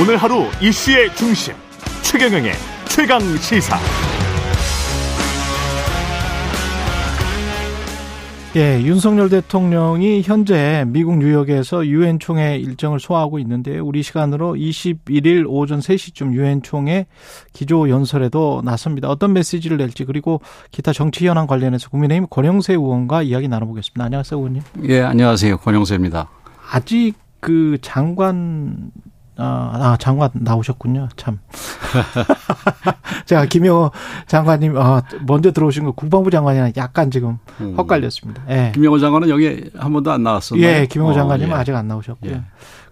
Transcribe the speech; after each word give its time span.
오늘 0.00 0.16
하루 0.16 0.44
이슈의 0.62 1.14
중심 1.14 1.52
최경영의 2.00 2.52
최강 2.88 3.20
시사. 3.36 3.76
예, 8.56 8.80
윤석열 8.80 9.28
대통령이 9.28 10.22
현재 10.22 10.86
미국 10.86 11.18
뉴욕에서 11.18 11.86
유엔 11.86 12.18
총회 12.18 12.56
일정을 12.56 12.98
소화하고 12.98 13.38
있는데 13.40 13.78
우리 13.78 14.02
시간으로 14.02 14.54
21일 14.54 15.44
오전 15.46 15.80
3시쯤 15.80 16.32
유엔 16.32 16.62
총회 16.62 17.04
기조 17.52 17.90
연설에도 17.90 18.62
나섭니다. 18.64 19.10
어떤 19.10 19.34
메시지를 19.34 19.76
낼지 19.76 20.06
그리고 20.06 20.40
기타 20.70 20.94
정치 20.94 21.28
현안 21.28 21.46
관련해서 21.46 21.90
국민의힘 21.90 22.26
권영세 22.30 22.72
의원과 22.72 23.20
이야기 23.24 23.48
나눠보겠습니다. 23.48 24.02
안녕하세요, 24.02 24.38
의원님. 24.38 24.62
예, 24.84 25.02
안녕하세요. 25.02 25.58
권영세입니다. 25.58 26.26
아직 26.72 27.16
그 27.40 27.76
장관 27.82 28.92
아, 29.40 29.70
아, 29.72 29.96
장관 29.98 30.30
나오셨군요. 30.34 31.08
참. 31.16 31.38
제가 33.24 33.46
김영호 33.46 33.90
장관님, 34.26 34.76
아, 34.76 35.02
먼저 35.26 35.50
들어오신 35.50 35.84
거 35.84 35.92
국방부 35.92 36.30
장관이랑 36.30 36.72
약간 36.76 37.10
지금 37.10 37.38
음. 37.60 37.74
헛갈렸습니다. 37.76 38.42
예. 38.50 38.72
김영호 38.74 38.98
장관은 38.98 39.28
여기 39.30 39.70
한 39.76 39.92
번도 39.92 40.10
안 40.12 40.22
나왔었나요? 40.22 40.66
예, 40.66 40.86
김영호 40.86 41.12
어, 41.12 41.14
장관님은 41.14 41.56
예. 41.56 41.60
아직 41.60 41.74
안 41.74 41.88
나오셨고요. 41.88 42.32
예. 42.32 42.42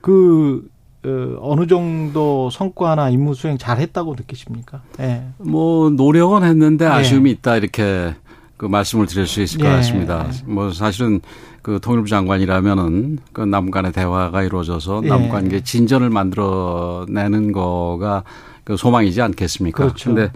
그, 0.01 0.67
어, 1.05 1.37
어느 1.41 1.67
정도 1.67 2.49
성과나 2.51 3.11
임무 3.11 3.35
수행 3.35 3.59
잘 3.59 3.79
했다고 3.79 4.15
느끼십니까? 4.17 4.81
예. 5.01 5.25
뭐, 5.39 5.91
노력은 5.91 6.45
했는데 6.45 6.87
예. 6.87 6.89
아쉬움이 6.89 7.31
있다, 7.33 7.57
이렇게 7.57 8.15
그 8.59 8.67
말씀을 8.67 9.07
드릴 9.07 9.27
수 9.27 9.41
있을 9.41 9.61
것 9.61 9.67
예. 9.69 9.71
같습니다. 9.77 10.27
뭐, 10.45 10.73
사실은 10.73 11.21
그 11.63 11.79
통일부 11.81 12.09
장관이라면은 12.09 13.19
그 13.33 13.43
남북 13.43 13.71
간의 13.71 13.93
대화가 13.93 14.43
이루어져서 14.43 15.03
예. 15.05 15.09
남북 15.09 15.31
관계 15.31 15.63
진전을 15.63 16.11
만들어내는 16.11 17.53
거가 17.53 18.25
그 18.65 18.77
소망이지 18.77 19.23
않겠습니까? 19.23 19.85
그렇죠. 19.85 20.13
근데 20.13 20.33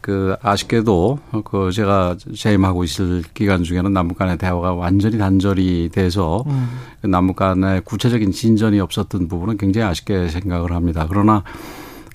그 0.00 0.34
아쉽게도 0.42 1.18
그 1.44 1.70
제가 1.72 2.16
재임하고 2.34 2.84
있을 2.84 3.22
기간 3.34 3.62
중에는 3.62 3.92
남북 3.92 4.18
간의 4.18 4.38
대화가 4.38 4.74
완전히 4.74 5.18
단절이 5.18 5.90
돼서 5.92 6.42
음. 6.48 6.68
그 7.00 7.06
남북 7.06 7.36
간의 7.36 7.82
구체적인 7.82 8.32
진전이 8.32 8.80
없었던 8.80 9.28
부분은 9.28 9.58
굉장히 9.58 9.86
아쉽게 9.86 10.28
생각을 10.28 10.72
합니다. 10.72 11.06
그러나 11.08 11.44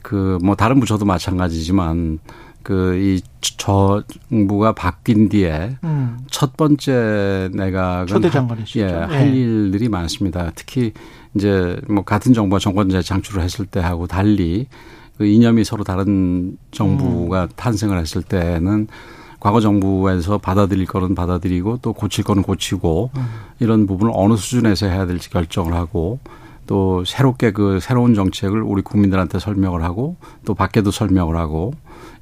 그 0.02 0.38
뭐 0.44 0.56
다른 0.56 0.80
부처도 0.80 1.06
마찬가지지만 1.06 2.20
그 2.66 2.96
이 2.98 3.22
정부가 3.58 4.74
바뀐 4.74 5.30
뒤에 5.30 5.78
음. 5.84 6.18
첫 6.30 6.58
번째 6.58 7.50
내각은 7.54 8.08
초대 8.08 8.30
장관이시죠. 8.30 8.80
예, 8.80 8.92
할 8.92 9.32
네. 9.32 9.38
일들이 9.38 9.88
많습니다. 9.88 10.52
특히 10.56 10.92
이제 11.36 11.80
뭐 11.88 12.04
같은 12.04 12.34
정부가 12.34 12.60
정권 12.60 12.90
재창출을 12.90 13.44
했을 13.44 13.66
때하고 13.66 14.08
달리 14.08 14.68
그 15.18 15.26
이념이 15.26 15.64
서로 15.64 15.84
다른 15.84 16.58
정부가 16.72 17.44
음. 17.44 17.50
탄생을 17.56 18.00
했을 18.00 18.22
때는 18.24 18.88
과거 19.40 19.62
정부에서 19.62 20.40
받아들일 20.40 20.86
거는 20.86 21.14
받아들이고 21.14 21.80
또 21.82 21.94
고칠 21.94 22.24
거는 22.24 22.42
고치고 22.42 23.12
음. 23.16 23.26
이런 23.60 23.86
부분을 23.86 24.12
어느 24.16 24.36
수준에서 24.36 24.88
해야 24.88 25.06
될지 25.06 25.30
결정을 25.30 25.74
하고 25.74 26.20
또 26.68 27.06
새롭게 27.06 27.52
그 27.52 27.80
새로운 27.80 28.16
정책을 28.16 28.62
우리 28.62 28.82
국민들한테 28.82 29.40
설명을 29.40 29.84
하고 29.84 30.16
또 30.46 30.56
밖에도 30.56 30.90
설명을 30.90 31.38
하고 31.38 31.74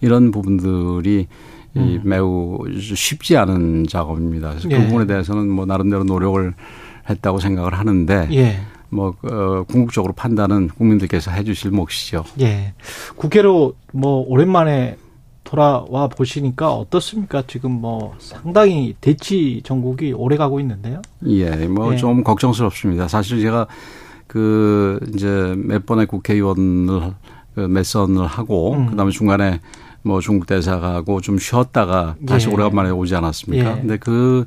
이런 0.04 0.32
부분들이 0.32 1.28
음. 1.76 1.82
이 1.82 2.00
매우 2.04 2.60
쉽지 2.80 3.38
않은 3.38 3.88
작업입니다. 3.88 4.50
그래서 4.50 4.68
그 4.68 4.76
예. 4.76 4.78
그 4.78 4.86
부분에 4.88 5.08
대해서는 5.08 5.50
뭐 5.50 5.66
나름대로 5.66 6.04
노력을 6.04 6.54
했다고 7.10 7.40
생각을 7.40 7.74
하는데 7.74 8.28
예. 8.32 8.60
뭐 8.90 9.16
어, 9.24 9.64
궁극적으로 9.64 10.14
판단은 10.14 10.68
국민들께서 10.68 11.32
해주실 11.32 11.72
몫이죠. 11.72 12.26
예. 12.42 12.74
국회로 13.16 13.74
뭐 13.94 14.24
오랜만에 14.28 14.98
돌아와 15.44 16.08
보시니까 16.08 16.74
어떻습니까? 16.74 17.44
지금 17.48 17.72
뭐 17.72 18.14
상당히 18.20 18.96
대치 19.02 19.62
전국이 19.64 20.14
오래 20.14 20.38
가고 20.38 20.60
있는데요. 20.60 21.02
예, 21.28 21.50
뭐좀 21.68 22.20
예. 22.20 22.24
걱정스럽습니다. 22.24 23.08
사실 23.08 23.42
제가 23.42 23.68
그 24.28 25.00
이제 25.14 25.54
몇 25.58 25.86
번의 25.86 26.08
국회의원을 26.08 27.14
그 27.56 27.60
몇선을 27.60 28.26
하고 28.26 28.74
음. 28.74 28.88
그다음에 28.88 29.12
중간에 29.12 29.60
뭐 30.04 30.20
중국 30.20 30.48
대사가고 30.48 31.22
좀 31.22 31.38
쉬었다가 31.40 32.16
다시 32.28 32.50
예. 32.50 32.54
오래간만에 32.54 32.90
오지 32.92 33.16
않았습니까? 33.16 33.72
예. 33.72 33.82
근데 33.82 33.98
그 33.98 34.46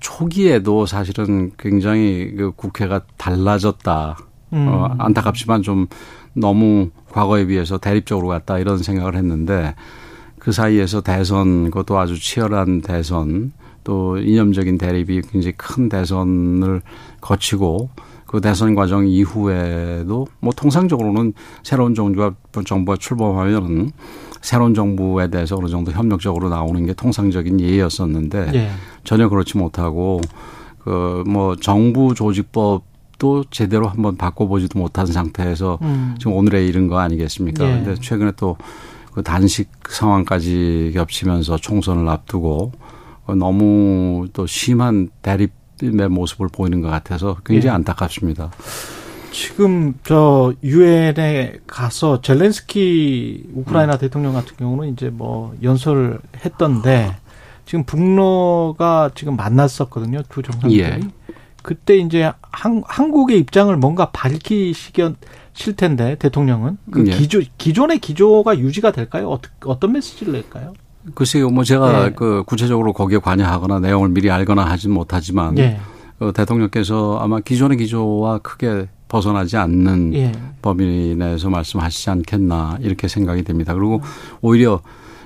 초기에도 0.00 0.86
사실은 0.86 1.52
굉장히 1.58 2.32
그 2.36 2.52
국회가 2.54 3.02
달라졌다. 3.16 4.18
음. 4.52 4.68
어, 4.68 4.94
안타깝지만 4.98 5.62
좀 5.62 5.86
너무 6.32 6.90
과거에 7.10 7.46
비해서 7.46 7.78
대립적으로 7.78 8.28
갔다 8.28 8.58
이런 8.58 8.78
생각을 8.78 9.16
했는데 9.16 9.74
그 10.38 10.52
사이에서 10.52 11.00
대선 11.00 11.70
그것도 11.70 11.98
아주 11.98 12.18
치열한 12.18 12.82
대선 12.82 13.52
또 13.84 14.18
이념적인 14.18 14.78
대립이 14.78 15.22
굉장히 15.22 15.52
큰 15.56 15.88
대선을 15.88 16.82
거치고 17.20 17.90
그 18.26 18.40
대선 18.40 18.74
과정 18.74 19.06
이후에도 19.06 20.26
뭐 20.40 20.52
통상적으로는 20.52 21.32
새로운 21.62 21.94
정부가 21.94 22.34
정부가 22.64 22.96
출범하면은 22.96 23.92
새로운 24.46 24.74
정부에 24.74 25.28
대해서 25.28 25.56
어느 25.56 25.68
정도 25.68 25.90
협력적으로 25.90 26.48
나오는 26.48 26.86
게 26.86 26.92
통상적인 26.92 27.60
예였었는데 27.60 28.50
예. 28.54 28.70
전혀 29.04 29.28
그렇지 29.28 29.58
못하고 29.58 30.20
그 30.78 31.24
뭐 31.26 31.56
정부 31.56 32.14
조직법도 32.14 33.44
제대로 33.50 33.88
한번 33.88 34.16
바꿔보지도 34.16 34.78
못한 34.78 35.06
상태에서 35.06 35.78
음. 35.82 36.14
지금 36.18 36.34
오늘에 36.34 36.64
이른 36.64 36.86
거 36.86 36.98
아니겠습니까? 36.98 37.64
예. 37.64 37.70
근데 37.82 37.94
최근에 38.00 38.32
또 38.36 38.56
그 39.16 39.22
단식 39.22 39.70
상황까지 39.88 40.90
겹치면서 40.92 41.56
총선을 41.56 42.06
앞두고 42.06 42.72
너무 43.38 44.28
또 44.34 44.46
심한 44.46 45.08
대립의 45.22 46.10
모습을 46.10 46.48
보이는 46.52 46.82
것 46.82 46.88
같아서 46.88 47.38
굉장히 47.42 47.72
예. 47.72 47.76
안타깝습니다. 47.76 48.50
지금 49.36 49.92
저 50.02 50.54
유엔에 50.64 51.58
가서 51.66 52.22
젤렌스키 52.22 53.50
우크라이나 53.52 53.92
음. 53.92 53.98
대통령 53.98 54.32
같은 54.32 54.56
경우는 54.56 54.94
이제 54.94 55.10
뭐 55.10 55.54
연설을 55.62 56.20
했던데 56.42 57.14
지금 57.66 57.84
북러가 57.84 59.10
지금 59.14 59.36
만났었거든요 59.36 60.22
두 60.30 60.40
정상들이. 60.40 60.80
예. 60.80 61.00
그때 61.62 61.98
이제 61.98 62.32
한, 62.50 62.82
한국의 62.86 63.38
입장을 63.40 63.76
뭔가 63.76 64.10
밝히시길 64.10 65.16
텐데 65.76 66.14
대통령은 66.14 66.78
그 66.90 67.06
예. 67.06 67.10
기조 67.10 67.42
기존의 67.58 67.98
기조가 67.98 68.58
유지가 68.58 68.90
될까요? 68.90 69.28
어떤 69.28 69.52
어떤 69.66 69.92
메시지를 69.92 70.32
낼까요? 70.32 70.72
글쎄요, 71.14 71.50
뭐 71.50 71.62
제가 71.62 72.06
예. 72.06 72.10
그 72.16 72.42
구체적으로 72.46 72.94
거기에 72.94 73.18
관여하거나 73.18 73.80
내용을 73.80 74.08
미리 74.08 74.30
알거나 74.30 74.64
하진 74.64 74.92
못하지만 74.92 75.58
예. 75.58 75.78
그 76.18 76.32
대통령께서 76.32 77.18
아마 77.20 77.40
기존의 77.40 77.76
기조와 77.76 78.38
크게 78.38 78.88
벗어나지 79.08 79.56
않는 79.56 80.14
예. 80.14 80.32
범위 80.62 81.14
내에서 81.14 81.48
말씀하시지 81.50 82.10
않겠나 82.10 82.78
이렇게 82.80 83.08
생각이 83.08 83.42
됩니다. 83.42 83.74
그리고 83.74 84.00
오히려 84.40 84.80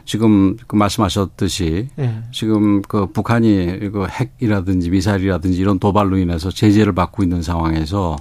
지금 0.04 0.56
그 0.66 0.76
말씀하셨듯이 0.76 1.88
예. 1.98 2.22
지금 2.32 2.82
그 2.82 3.06
북한이 3.06 3.91
그 3.92 4.06
핵이라든지 4.06 4.91
미사일이라든지 4.91 5.58
이런 5.58 5.78
도발로 5.78 6.18
인해서 6.18 6.50
제재를 6.50 6.94
받고 6.94 7.22
있는 7.22 7.42
상황에서 7.42 8.16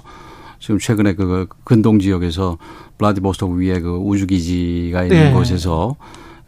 지금 0.60 0.78
최근에 0.78 1.14
그 1.14 1.46
근동 1.64 1.98
지역에서 1.98 2.58
블라디보스토크 2.98 3.58
위에 3.58 3.80
그 3.80 3.96
우주기지가 3.96 5.04
있는 5.04 5.28
예. 5.28 5.32
곳에서 5.32 5.96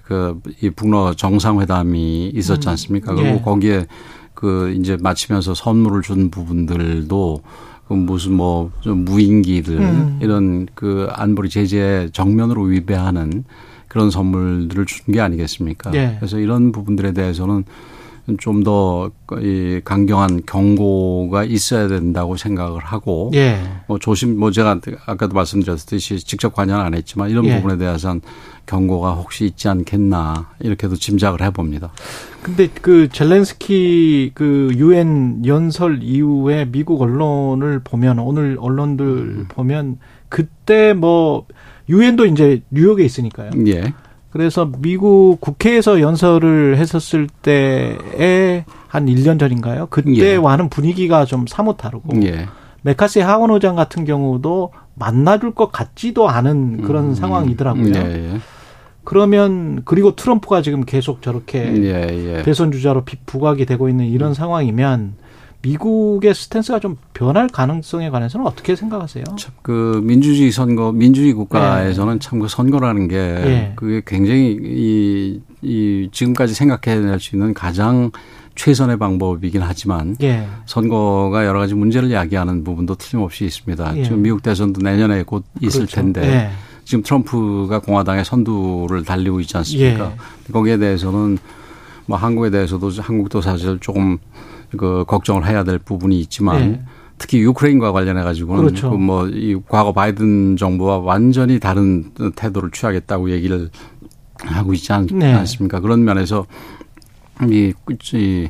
그 0.05 0.41
이 0.61 0.71
북러 0.71 1.15
정상회담이 1.15 2.33
있었지 2.35 2.69
음. 2.69 2.71
않습니까? 2.71 3.15
그리고 3.15 3.37
예. 3.37 3.41
거기에 3.41 3.87
그 4.35 4.75
이제 4.79 4.97
마치면서 5.01 5.55
선물을 5.55 6.03
준 6.03 6.31
부분들도 6.31 7.43
그 7.45 7.72
무슨 7.89 8.33
뭐좀 8.35 9.05
무인기들 9.05 9.79
음. 9.79 10.19
이런 10.23 10.67
그 10.75 11.09
안보리 11.13 11.49
제재 11.51 12.09
정면으로 12.13 12.63
위배하는 12.63 13.45
그런 13.89 14.11
선물들을 14.11 14.87
준 14.87 15.13
게 15.15 15.21
아니겠습니까? 15.21 15.93
예. 15.95 16.17
그래서 16.19 16.39
이런 16.39 16.73
부분들에 16.73 17.13
대해서는 17.13 17.65
좀 18.39 18.63
더 18.63 19.11
이 19.41 19.81
강경한 19.85 20.43
경고가 20.47 21.45
있어야 21.45 21.89
된다고 21.89 22.37
생각을 22.37 22.81
하고 22.81 23.31
예. 23.35 23.59
뭐 23.87 23.99
조심 23.99 24.39
뭐 24.39 24.51
제가 24.51 24.81
아까도 25.07 25.35
말씀드렸듯이 25.35 26.19
직접 26.19 26.55
관여는 26.55 26.85
안 26.85 26.95
했지만 26.95 27.31
이런 27.31 27.45
예. 27.47 27.57
부분에 27.57 27.79
대해서는 27.79 28.21
경고가 28.67 29.13
혹시 29.13 29.47
있지 29.47 29.69
않겠나 29.69 30.51
이렇게도 30.61 30.97
짐작을 30.97 31.43
해봅니다. 31.43 31.93
근데 32.43 32.69
그 32.69 33.09
젤렌스키 33.11 34.33
그 34.35 34.71
유엔 34.75 35.45
연설 35.47 36.03
이후에 36.03 36.67
미국 36.67 37.01
언론을 37.01 37.81
보면 37.85 38.19
오늘 38.19 38.57
언론들 38.61 39.07
음. 39.07 39.45
보면 39.49 39.99
그때 40.29 40.93
뭐 40.93 41.47
유엔도 41.89 42.27
이제 42.27 42.63
뉴욕에 42.71 43.05
있으니까요. 43.05 43.51
예. 43.67 43.93
그래서 44.33 44.71
미국 44.79 45.39
국회에서 45.41 46.01
연설을 46.01 46.79
했었을 46.79 47.29
때에 47.43 48.65
한 48.89 49.07
1년 49.07 49.39
전인가요? 49.39 49.87
그때와는 49.91 50.65
예. 50.65 50.69
분위기가 50.69 51.25
좀 51.25 51.47
사뭇 51.47 51.77
다르고 51.77 52.23
예. 52.25 52.47
메카시 52.83 53.21
하원 53.21 53.51
의장 53.51 53.77
같은 53.77 54.05
경우도 54.05 54.73
만나줄 54.95 55.55
것 55.55 55.71
같지도 55.71 56.29
않은 56.29 56.83
그런 56.83 57.11
음, 57.11 57.15
상황이더라고요. 57.15 57.95
예, 57.95 58.33
예. 58.35 58.39
그러면 59.05 59.83
그리고 59.85 60.15
트럼프가 60.17 60.63
지금 60.63 60.85
계속 60.85 61.23
저렇게 61.23 61.59
예, 61.85 62.37
예. 62.39 62.43
대선 62.43 62.73
주자로 62.73 63.05
비- 63.05 63.19
부각이 63.27 63.67
되고 63.67 63.89
있는 63.89 64.07
이런 64.07 64.33
상황이면 64.35 65.15
미국의 65.63 66.35
스탠스가 66.35 66.81
좀 66.81 66.97
변할 67.15 67.49
가능성에 67.49 68.11
관해서는 68.11 68.47
어떻게 68.47 68.75
생각하세요? 68.77 69.25
참 69.39 69.53
그 69.63 70.01
민주주의 70.03 70.51
선거, 70.51 70.91
민주주의 70.91 71.33
국가에서는 71.33 72.19
참그 72.19 72.49
선거라는 72.49 73.07
게 73.07 73.17
예. 73.17 73.73
그게 73.77 74.03
굉장히 74.05 74.59
이, 74.61 75.41
이 75.63 76.09
지금까지 76.11 76.53
생각해낼 76.55 77.21
수 77.21 77.37
있는 77.37 77.55
가장 77.55 78.11
최선의 78.57 78.99
방법이긴 78.99 79.63
하지만 79.63 80.17
예. 80.23 80.47
선거가 80.67 81.47
여러 81.47 81.61
가지 81.61 81.75
문제를 81.75 82.11
야기하는 82.11 82.65
부분도 82.65 82.97
틀림없이 82.97 83.45
있습니다. 83.45 83.97
예. 83.99 84.03
지금 84.03 84.23
미국 84.23 84.43
대선도 84.43 84.81
내년에 84.83 85.23
곧 85.23 85.45
있을 85.61 85.83
그렇죠. 85.87 85.95
텐데 85.97 86.23
예. 86.27 86.51
지금 86.85 87.05
트럼프가 87.05 87.79
공화당의 87.79 88.25
선두를 88.25 89.05
달리고 89.05 89.39
있지 89.41 89.57
않습니까? 89.59 90.11
예. 90.11 90.53
거기에 90.53 90.77
대해서는 90.79 91.39
뭐 92.07 92.19
한국에 92.19 92.51
대해서도 92.51 92.91
한국도 93.01 93.41
사실 93.41 93.79
조금 93.81 94.19
그 94.77 95.05
걱정을 95.07 95.47
해야 95.47 95.65
될 95.65 95.79
부분이 95.79 96.19
있지만 96.21 96.61
예. 96.61 96.81
특히 97.19 97.41
유크레인과 97.41 97.93
관련해 97.93 98.23
가지고는 98.25 98.65
그렇죠. 98.65 98.91
뭐이 98.91 99.57
과거 99.69 99.93
바이든 99.93 100.57
정부와 100.57 100.99
완전히 100.99 101.61
다른 101.61 102.11
태도를 102.35 102.71
취하겠다고 102.73 103.31
얘기를 103.31 103.71
하고 104.39 104.75
있지 104.75 104.93
않, 104.93 105.07
네. 105.07 105.45
습니까 105.47 105.81
그런 105.81 106.05
면에서 106.05 106.47
이, 107.49 107.73
이 108.15 108.49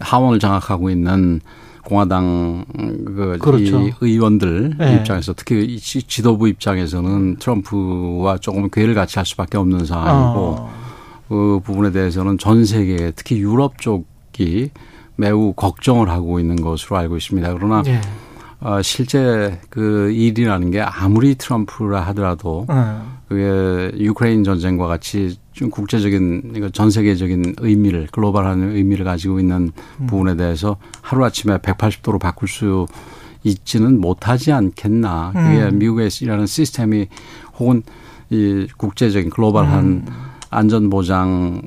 하원을 0.00 0.38
장악하고 0.38 0.90
있는 0.90 1.40
공화당 1.84 2.64
그 3.06 3.38
그렇죠. 3.40 3.80
이 3.80 3.92
의원들 4.00 4.74
네. 4.78 4.96
입장에서 4.96 5.34
특히 5.34 5.78
지도부 5.78 6.48
입장에서는 6.48 7.36
트럼프와 7.36 8.38
조금 8.38 8.68
괴를 8.70 8.94
같이 8.94 9.18
할 9.18 9.26
수밖에 9.26 9.58
없는 9.58 9.84
상황이고 9.84 10.40
어. 10.40 10.72
그 11.28 11.60
부분에 11.62 11.90
대해서는 11.90 12.38
전 12.38 12.64
세계 12.64 13.12
특히 13.14 13.38
유럽 13.38 13.78
쪽이 13.80 14.70
매우 15.16 15.52
걱정을 15.52 16.08
하고 16.08 16.40
있는 16.40 16.56
것으로 16.56 16.96
알고 16.96 17.16
있습니다. 17.16 17.54
그러나 17.54 17.82
예. 17.86 18.00
어, 18.60 18.80
실제 18.82 19.60
그 19.68 20.10
일이라는 20.10 20.70
게 20.70 20.80
아무리 20.80 21.34
트럼프라 21.34 22.00
하더라도 22.00 22.64
어. 22.68 23.18
그게 23.28 23.92
유크레인 23.98 24.42
전쟁과 24.42 24.86
같이 24.86 25.38
좀 25.52 25.70
국제적인 25.70 26.52
이거 26.56 26.68
전 26.70 26.90
세계적인 26.90 27.56
의미를 27.58 28.08
글로벌한 28.10 28.74
의미를 28.74 29.04
가지고 29.04 29.38
있는 29.38 29.70
음. 30.00 30.06
부분에 30.06 30.36
대해서 30.36 30.76
하루 31.02 31.24
아침에 31.24 31.58
180도로 31.58 32.18
바꿀 32.18 32.48
수 32.48 32.86
있지는 33.44 34.00
못하지 34.00 34.52
않겠나. 34.52 35.32
그게 35.34 35.64
음. 35.64 35.78
미국의 35.78 36.08
이라는 36.22 36.46
시스템이 36.46 37.08
혹은 37.58 37.82
이 38.30 38.66
국제적인 38.78 39.30
글로벌한 39.30 39.84
음. 39.84 40.06
안전 40.54 40.88
보장에 40.88 41.60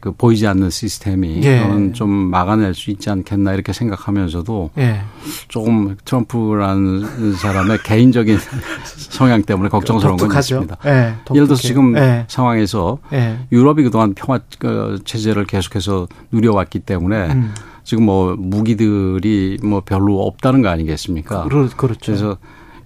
그 0.00 0.12
보이지 0.16 0.46
않는 0.46 0.70
시스템이 0.70 1.40
예. 1.42 1.58
저는 1.60 1.92
좀 1.92 2.10
막아낼 2.10 2.74
수 2.74 2.90
있지 2.90 3.10
않겠나 3.10 3.52
이렇게 3.52 3.72
생각하면서도 3.72 4.70
예. 4.78 5.00
조금 5.48 5.96
트럼프라는 6.04 7.34
사람의 7.34 7.78
개인적인 7.82 8.38
성향 8.84 9.42
때문에 9.42 9.68
걱정스러운 9.68 10.16
건. 10.16 10.30
있습니다. 10.30 10.76
예. 10.86 11.14
예를 11.34 11.46
들어서. 11.46 11.62
지금 11.62 11.96
예. 11.96 12.24
상황에서 12.28 12.98
예. 13.12 13.38
유럽이 13.50 13.82
그동안 13.82 14.14
평화 14.14 14.40
그 14.58 15.00
체제를 15.04 15.44
계속해서 15.44 16.06
누려왔기 16.30 16.80
때문에 16.80 17.32
음. 17.32 17.54
지금 17.82 18.04
뭐 18.04 18.36
무기들이 18.38 19.58
뭐 19.62 19.82
별로 19.84 20.22
없다는 20.22 20.62
거 20.62 20.68
아니겠습니까? 20.68 21.44
그렇, 21.44 21.68
그렇죠. 21.76 22.00
그래서 22.06 22.36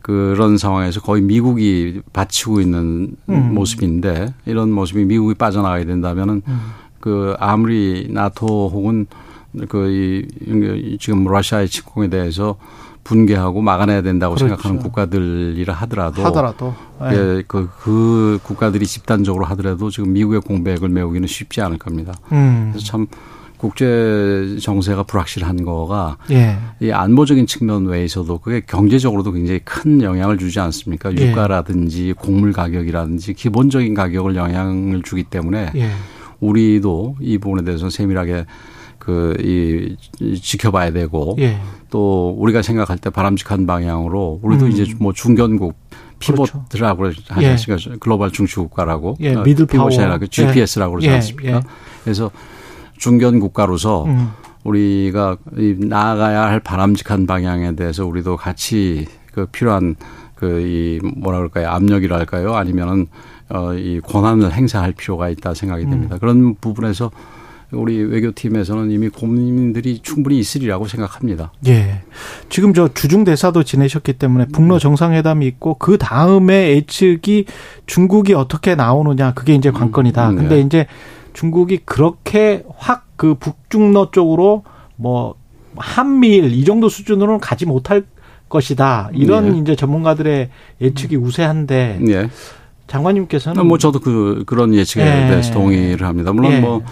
그런 0.05 0.59
상황에서 0.59 1.01
거의 1.01 1.23
미국이 1.23 2.03
바치고 2.13 2.61
있는 2.61 3.17
음. 3.31 3.55
모습인데 3.55 4.35
이런 4.45 4.71
모습이 4.71 5.07
미국이 5.07 5.33
빠져나가게 5.33 5.87
된다면은 5.87 6.43
음. 6.47 6.61
그 7.01 7.35
아무리 7.39 8.09
나토 8.11 8.69
혹은 8.69 9.07
그이 9.67 10.99
지금 11.01 11.25
러시아의 11.25 11.71
침공에 11.71 12.09
대해서 12.09 12.57
분개하고 13.03 13.63
막아내야 13.63 14.03
된다고 14.03 14.35
그렇죠. 14.35 14.49
생각하는 14.49 14.83
국가들이라 14.83 15.73
하더라도 15.73 16.23
하더라도 16.27 16.75
예. 17.05 17.17
예, 17.17 17.43
그, 17.49 17.71
그 17.81 18.39
국가들이 18.43 18.85
집단적으로 18.85 19.47
하더라도 19.47 19.89
지금 19.89 20.13
미국의 20.13 20.43
공백을 20.43 20.91
메우기는 20.91 21.27
쉽지 21.27 21.63
않을 21.63 21.79
겁니다. 21.79 22.13
음. 22.31 22.73
그래서 22.73 22.87
참 22.87 23.07
국제 23.57 24.57
정세가 24.61 25.05
불확실한 25.05 25.65
거가 25.65 26.19
예. 26.31 26.57
이 26.81 26.91
안보적인 26.91 27.47
측면 27.47 27.87
외에서도 27.87 28.39
그게 28.39 28.61
경제적으로도 28.61 29.33
굉장히 29.33 29.61
큰 29.65 30.03
영향을 30.03 30.39
주지 30.39 30.61
않습니까? 30.61 31.11
예. 31.19 31.31
유가라든지 31.31 32.15
곡물 32.19 32.53
가격이라든지 32.53 33.35
기본적인 33.35 33.95
가격을 33.95 34.37
영향을 34.37 35.03
주기 35.03 35.25
때문에 35.25 35.73
예. 35.77 35.91
우리도 36.41 37.17
이 37.21 37.39
부분에 37.39 37.65
대해서 37.65 37.89
세밀하게 37.89 38.45
그, 38.99 39.37
이, 39.41 39.97
이 40.21 40.41
지켜봐야 40.41 40.93
되고 40.93 41.37
예. 41.39 41.59
또 41.91 42.35
우리가 42.39 42.63
생각할 42.63 42.99
때 42.99 43.11
바람직한 43.11 43.67
방향으로 43.67 44.41
우리도 44.43 44.67
음. 44.67 44.71
이제 44.71 44.87
뭐 44.99 45.13
중견국 45.13 45.77
그렇죠. 46.19 46.65
pivot이라고 46.71 47.07
하지 47.07 47.45
예. 47.45 47.51
않습니까? 47.51 47.97
글로벌 48.01 48.31
중추국가라고. 48.31 49.17
예, 49.21 49.35
어, 49.35 49.43
middle 49.43 49.67
power. 49.67 49.89
pivot이라고 49.89 50.27
GPS라고 50.29 50.93
그러지 50.93 51.07
예, 51.09 51.13
않습니까? 51.13 51.57
예. 51.57 51.61
그래서 52.03 52.31
중견 53.05 53.39
국가로서 53.39 54.07
음. 54.07 54.31
우리가 54.65 55.37
이 55.59 55.77
나아가야 55.79 56.41
할 56.41 56.59
바람직한 56.61 57.27
방향에 57.27 57.77
대해서 57.77 58.07
우리도 58.07 58.39
같이 58.39 59.07
그 59.31 59.45
필요한 59.47 59.97
그 60.35 60.61
이 60.61 61.01
뭐라 61.17 61.39
그럴까요? 61.39 61.69
압력이랄까요? 61.69 62.55
아니면은 62.55 63.07
어이 63.51 64.01
권한을 64.01 64.53
행사할 64.53 64.93
필요가 64.93 65.29
있다 65.29 65.51
음. 65.51 65.55
생각이 65.55 65.85
됩니다. 65.85 66.17
그런 66.19 66.55
부분에서 66.55 67.11
우리 67.73 68.03
외교팀에서는 68.03 68.91
이미 68.91 69.11
고민들이 69.11 69.99
충분히 70.03 70.39
있으리라고 70.39 70.87
생각합니다. 70.87 71.53
예. 71.67 72.03
지금 72.49 72.73
저 72.73 72.89
주중 72.89 73.25
대사도 73.25 73.65
지내셨기 73.65 74.15
때문에 74.15 74.47
북러 74.47 74.79
정상회담이 74.79 75.47
있고 75.47 75.75
그 75.75 75.99
다음에 75.99 76.71
예측이 76.71 77.45
중국이 77.85 78.33
어떻게 78.33 78.75
나오느냐 78.75 79.35
그게 79.35 79.55
이제 79.55 79.71
관건이다. 79.71 80.31
음, 80.31 80.37
근데 80.37 80.55
네. 80.55 80.61
이제 80.63 80.87
중국이 81.35 81.81
그렇게 81.85 82.65
확 82.77 83.05
그 83.17 83.35
북중러 83.35 84.11
쪽으로 84.11 84.65
뭐 84.97 85.35
한미일 85.77 86.53
이 86.53 86.65
정도 86.65 86.89
수준으로는 86.89 87.41
가지 87.41 87.67
못할 87.67 88.05
것이다. 88.49 89.11
이런 89.15 89.53
네. 89.53 89.59
이제 89.59 89.77
전문가들의 89.77 90.51
예측이 90.81 91.17
우세한데 91.17 92.01
예. 92.09 92.31
장관님께서는 92.87 93.67
뭐 93.67 93.79
저도 93.79 94.01
그 94.01 94.45
그런 94.47 94.75
예측에 94.75 95.03
예. 95.03 95.29
대해서 95.29 95.53
동의를 95.53 96.07
합니다. 96.07 96.33
물론 96.33 96.53
예. 96.53 96.61
뭐 96.61 96.83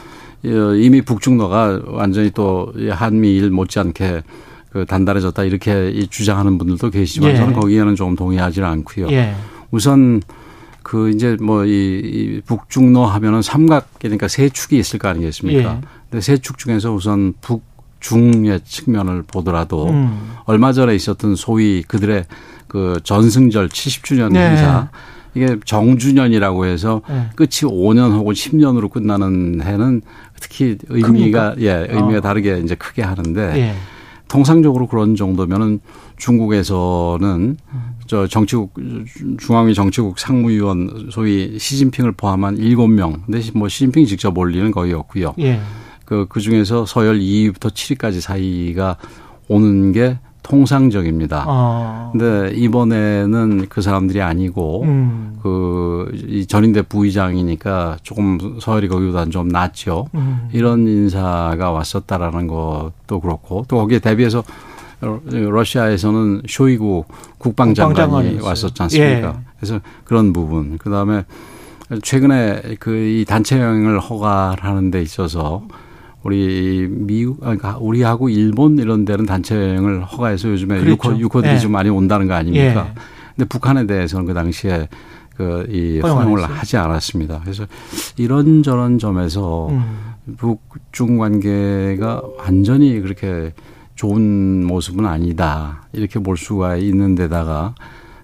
어, 0.44 0.74
이미 0.74 1.02
북중러가 1.02 1.82
완전히 1.86 2.30
또 2.30 2.72
한미일 2.90 3.50
못지않게 3.50 4.22
그 4.70 4.86
단단해졌다 4.86 5.44
이렇게 5.44 5.90
이 5.90 6.08
주장하는 6.08 6.56
분들도 6.58 6.90
계시지만 6.90 7.32
예. 7.32 7.36
저는 7.36 7.52
거기에는 7.52 7.94
좀 7.94 8.16
동의하지는 8.16 8.66
않고요. 8.66 9.08
예. 9.10 9.34
우선 9.70 10.22
그 10.82 11.10
이제 11.10 11.36
뭐이 11.40 12.42
북중러 12.46 13.04
하면은 13.06 13.42
삼각이니까 13.42 14.28
세 14.28 14.48
축이 14.48 14.78
있을 14.78 14.98
거 14.98 15.08
아니겠습니까? 15.08 15.70
예. 15.76 15.80
근데 16.10 16.20
세 16.20 16.36
축 16.38 16.58
중에서 16.58 16.92
우선 16.92 17.34
북 17.40 17.62
중의 18.00 18.60
측면을 18.64 19.22
보더라도 19.22 19.88
음. 19.90 20.32
얼마 20.44 20.72
전에 20.72 20.94
있었던 20.94 21.36
소위 21.36 21.82
그들의 21.86 22.24
그 22.66 22.98
전승절 23.04 23.68
70주년 23.68 24.32
네. 24.32 24.48
행사 24.50 24.88
이게 25.34 25.56
정주년이라고 25.64 26.66
해서 26.66 27.00
예. 27.10 27.28
끝이 27.36 27.70
5년 27.70 28.12
혹은 28.12 28.34
10년으로 28.34 28.90
끝나는 28.90 29.62
해는 29.62 30.02
특히 30.40 30.76
의미가 30.88 31.54
예 31.60 31.86
의미가 31.88 32.18
어. 32.18 32.20
다르게 32.20 32.58
이제 32.58 32.74
크게 32.74 33.02
하는데 33.02 33.40
예. 33.56 33.74
통상적으로 34.28 34.86
그런 34.88 35.14
정도면은 35.14 35.80
중국에서는 36.16 37.56
저 38.12 38.26
정치국 38.26 38.74
중앙위 39.38 39.72
정치국 39.72 40.18
상무위원 40.18 41.08
소위 41.10 41.58
시진핑을 41.58 42.12
포함한 42.12 42.58
7명. 42.58 43.24
근데 43.24 43.40
뭐 43.54 43.70
시진핑이 43.70 44.06
직접 44.06 44.36
올 44.36 44.50
리는 44.50 44.70
거의 44.70 44.92
없고요. 44.92 45.32
예. 45.38 45.58
그, 46.04 46.26
그 46.28 46.40
중에서 46.40 46.84
서열 46.84 47.20
2위부터 47.20 47.70
7위까지 47.70 48.20
사이가 48.20 48.98
오는 49.48 49.92
게 49.92 50.18
통상적입니다. 50.42 51.46
어. 51.48 52.10
근데 52.12 52.52
이번에는 52.54 53.68
그 53.70 53.80
사람들이 53.80 54.20
아니고 54.20 54.82
음. 54.82 55.38
그이 55.42 56.44
전인대 56.44 56.82
부의장이니까 56.82 57.96
조금 58.02 58.58
서열이 58.60 58.88
거기보다는 58.88 59.30
좀 59.30 59.48
낮죠. 59.48 60.08
음. 60.14 60.50
이런 60.52 60.86
인사가 60.86 61.70
왔었다라는 61.70 62.46
것도 62.46 63.20
그렇고 63.22 63.64
또 63.68 63.78
거기에 63.78 64.00
대비해서 64.00 64.44
러시아에서는 65.30 66.42
쇼이구 66.48 67.04
국방장관이. 67.38 68.40
왔었지 68.40 68.82
않습니까? 68.82 69.28
예. 69.28 69.34
그래서 69.56 69.80
그런 70.04 70.32
부분. 70.32 70.78
그 70.78 70.90
다음에 70.90 71.24
최근에 72.02 72.76
그 72.78 72.92
이 72.92 73.24
단체 73.26 73.60
여행을 73.60 73.98
허가하는 74.00 74.90
데 74.90 75.02
있어서 75.02 75.66
우리 76.22 76.86
미국, 76.88 77.40
그러니까 77.40 77.76
우리하고 77.78 78.28
일본 78.28 78.78
이런 78.78 79.04
데는 79.04 79.26
단체 79.26 79.56
여행을 79.56 80.04
허가해서 80.04 80.50
요즘에 80.50 80.76
그렇죠. 80.78 80.90
유코, 80.92 81.18
유코들이 81.18 81.54
예. 81.54 81.58
좀 81.58 81.72
많이 81.72 81.90
온다는 81.90 82.28
거 82.28 82.34
아닙니까? 82.34 82.86
예. 82.88 82.94
근데 83.34 83.48
북한에 83.48 83.86
대해서는 83.86 84.26
그 84.26 84.34
당시에 84.34 84.88
그 85.36 85.66
이 85.68 85.98
허용 86.00 86.18
허용을. 86.18 86.42
하지 86.44 86.76
않았습니다. 86.76 87.40
그래서 87.42 87.64
이런저런 88.16 88.98
점에서 88.98 89.68
음. 89.70 89.82
북중 90.36 91.18
관계가 91.18 92.22
완전히 92.38 93.00
그렇게 93.00 93.52
좋은 93.94 94.64
모습은 94.64 95.06
아니다. 95.06 95.82
이렇게 95.92 96.18
볼 96.18 96.36
수가 96.36 96.76
있는 96.76 97.14
데다가 97.14 97.74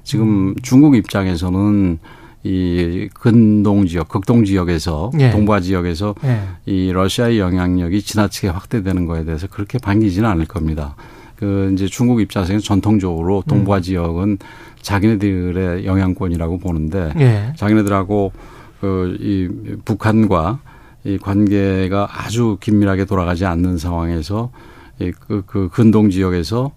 지금 0.05 0.49
음. 0.49 0.55
중국 0.63 0.97
입장에서는 0.97 1.99
이 2.45 3.09
근동 3.15 3.87
지역, 3.87 4.09
극동 4.09 4.45
지역에서 4.45 5.11
예. 5.19 5.31
동북아 5.31 5.61
지역에서 5.61 6.15
예. 6.25 6.41
이 6.67 6.93
러시아의 6.93 7.39
영향력이 7.39 8.01
지나치게 8.01 8.49
확대되는 8.49 9.07
거에 9.07 9.25
대해서 9.25 9.47
그렇게 9.49 9.79
반기지는 9.79 10.29
않을 10.29 10.47
겁니다. 10.47 10.95
그 11.37 11.71
이제 11.75 11.87
중국 11.87 12.21
입장에서는 12.21 12.61
전통적으로 12.61 13.39
음. 13.39 13.49
동북아 13.49 13.81
지역은 13.81 14.39
자기네들의 14.81 15.85
영향권이라고 15.85 16.59
보는데 16.59 17.13
예. 17.19 17.53
자기네들하고 17.57 18.33
그 18.81 19.17
이 19.21 19.49
북한과 19.85 20.61
이 21.05 21.19
관계가 21.19 22.09
아주 22.11 22.59
긴밀하게 22.61 23.05
돌아가지 23.05 23.45
않는 23.45 23.79
상황에서 23.79 24.51
이 25.01 25.11
그 25.13 25.43
그 25.47 25.69
근동 25.73 26.11
지역에서 26.11 26.73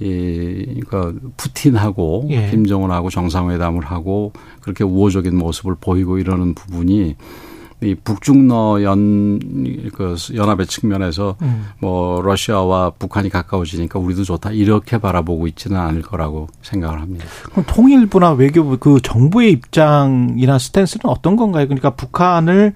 이 0.00 0.80
그러니까 0.86 1.12
푸틴하고 1.36 2.26
예. 2.30 2.50
김정은하고 2.50 3.10
정상회담을 3.10 3.84
하고 3.84 4.32
그렇게 4.60 4.84
우호적인 4.84 5.36
모습을 5.36 5.76
보이고 5.80 6.18
이러는 6.18 6.54
부분이 6.54 7.16
이 7.82 7.94
북중러 7.96 8.82
연 8.82 9.38
그 9.94 10.16
연합의 10.34 10.66
측면에서 10.66 11.36
음. 11.42 11.66
뭐 11.80 12.20
러시아와 12.22 12.90
북한이 12.98 13.28
가까워지니까 13.28 13.98
우리도 13.98 14.24
좋다 14.24 14.50
이렇게 14.52 14.98
바라보고 14.98 15.46
있지는 15.48 15.78
않을 15.78 16.02
거라고 16.02 16.48
생각을 16.62 17.00
합니다. 17.00 17.24
그럼 17.50 17.64
통일부나 17.66 18.32
외교부 18.32 18.76
그 18.78 19.00
정부의 19.02 19.52
입장이나 19.52 20.58
스탠스는 20.58 21.06
어떤 21.06 21.36
건가요? 21.36 21.66
그러니까 21.66 21.90
북한을 21.90 22.72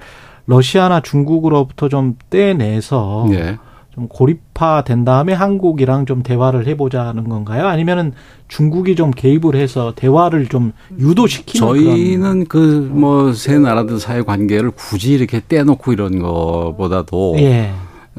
러시아나 0.47 1.01
중국으로부터 1.01 1.89
좀 1.89 2.17
떼내서 2.31 3.29
예. 3.31 3.59
좀 3.97 4.09
고립화된 4.09 5.05
다음에 5.07 5.33
한국이랑 5.33 6.05
좀 6.07 6.23
대화를 6.23 6.67
해보자는 6.67 7.29
건가요? 7.31 7.67
아니면은 7.67 8.13
중국이 8.47 8.95
좀 8.95 9.11
개입을 9.11 9.57
해서 9.57 9.95
대화를 9.97 10.47
좀 10.49 10.73
유도시키는 10.99 11.67
저희는 11.67 12.45
그 12.45 12.91
뭐 12.95 13.33
세 13.33 13.59
나라들 13.59 13.99
사이 13.99 14.23
관계를 14.23 14.71
굳이 14.73 15.15
이렇게 15.15 15.41
떼놓고 15.49 15.95
이런 15.95 16.19
거보다도 16.19 17.37
예. 17.39 17.73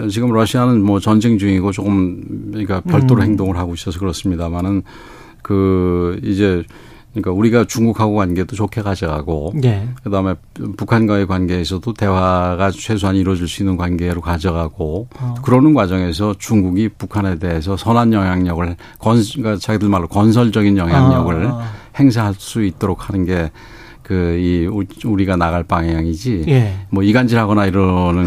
지금 0.09 0.31
러시아는 0.33 0.81
뭐 0.83 0.99
전쟁 0.99 1.37
중이고 1.37 1.71
조금 1.71 2.49
그러니까 2.51 2.81
별도로 2.81 3.21
음. 3.21 3.27
행동을 3.27 3.57
하고 3.57 3.73
있어서 3.75 3.99
그렇습니다만은 3.99 4.81
그 5.43 6.19
이제 6.23 6.63
그러니까 7.21 7.31
우리가 7.31 7.65
중국하고 7.65 8.15
관계도 8.15 8.55
좋게 8.55 8.81
가져가고 8.81 9.53
예. 9.63 9.87
그다음에 10.03 10.35
북한과의 10.77 11.27
관계에서도 11.27 11.93
대화가 11.93 12.71
최소한 12.71 13.15
이루어질 13.15 13.47
수 13.47 13.63
있는 13.63 13.77
관계로 13.77 14.21
가져가고 14.21 15.07
어. 15.19 15.35
그러는 15.43 15.73
과정에서 15.73 16.35
중국이 16.37 16.89
북한에 16.89 17.39
대해서 17.39 17.75
선한 17.77 18.13
영향력을 18.13 18.75
건 18.99 19.23
그러니까 19.35 19.57
자기들 19.57 19.89
말로 19.89 20.07
건설적인 20.07 20.77
영향력을 20.77 21.47
아, 21.47 21.71
행사할 21.99 22.35
수 22.37 22.63
있도록 22.63 23.09
하는 23.09 23.25
게 23.25 23.51
그 24.07 24.37
이 24.39 24.65
우리가 25.03 25.35
나갈 25.35 25.65
방향이지 25.65 26.45
예. 26.47 26.75
뭐 26.89 27.03
이간질하거나 27.03 27.65
이러는 27.65 28.25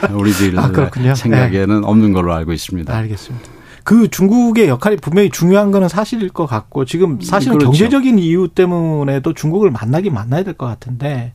그런 0.00 0.14
우리들 0.14 0.56
아. 0.56 1.14
생각에는 1.16 1.84
없는 1.84 2.12
걸로 2.12 2.32
알고 2.32 2.52
있습니다. 2.52 2.96
알겠습니다. 2.96 3.57
그 3.88 4.06
중국의 4.10 4.68
역할이 4.68 4.96
분명히 4.96 5.30
중요한 5.30 5.70
거는 5.70 5.88
사실일 5.88 6.28
것 6.28 6.44
같고 6.44 6.84
지금 6.84 7.18
사실은 7.22 7.56
그렇죠. 7.56 7.70
경제적인 7.70 8.18
이유 8.18 8.48
때문에도 8.48 9.32
중국을 9.32 9.70
만나긴 9.70 10.12
만나야 10.12 10.42
될 10.42 10.52
것 10.58 10.66
같은데 10.66 11.32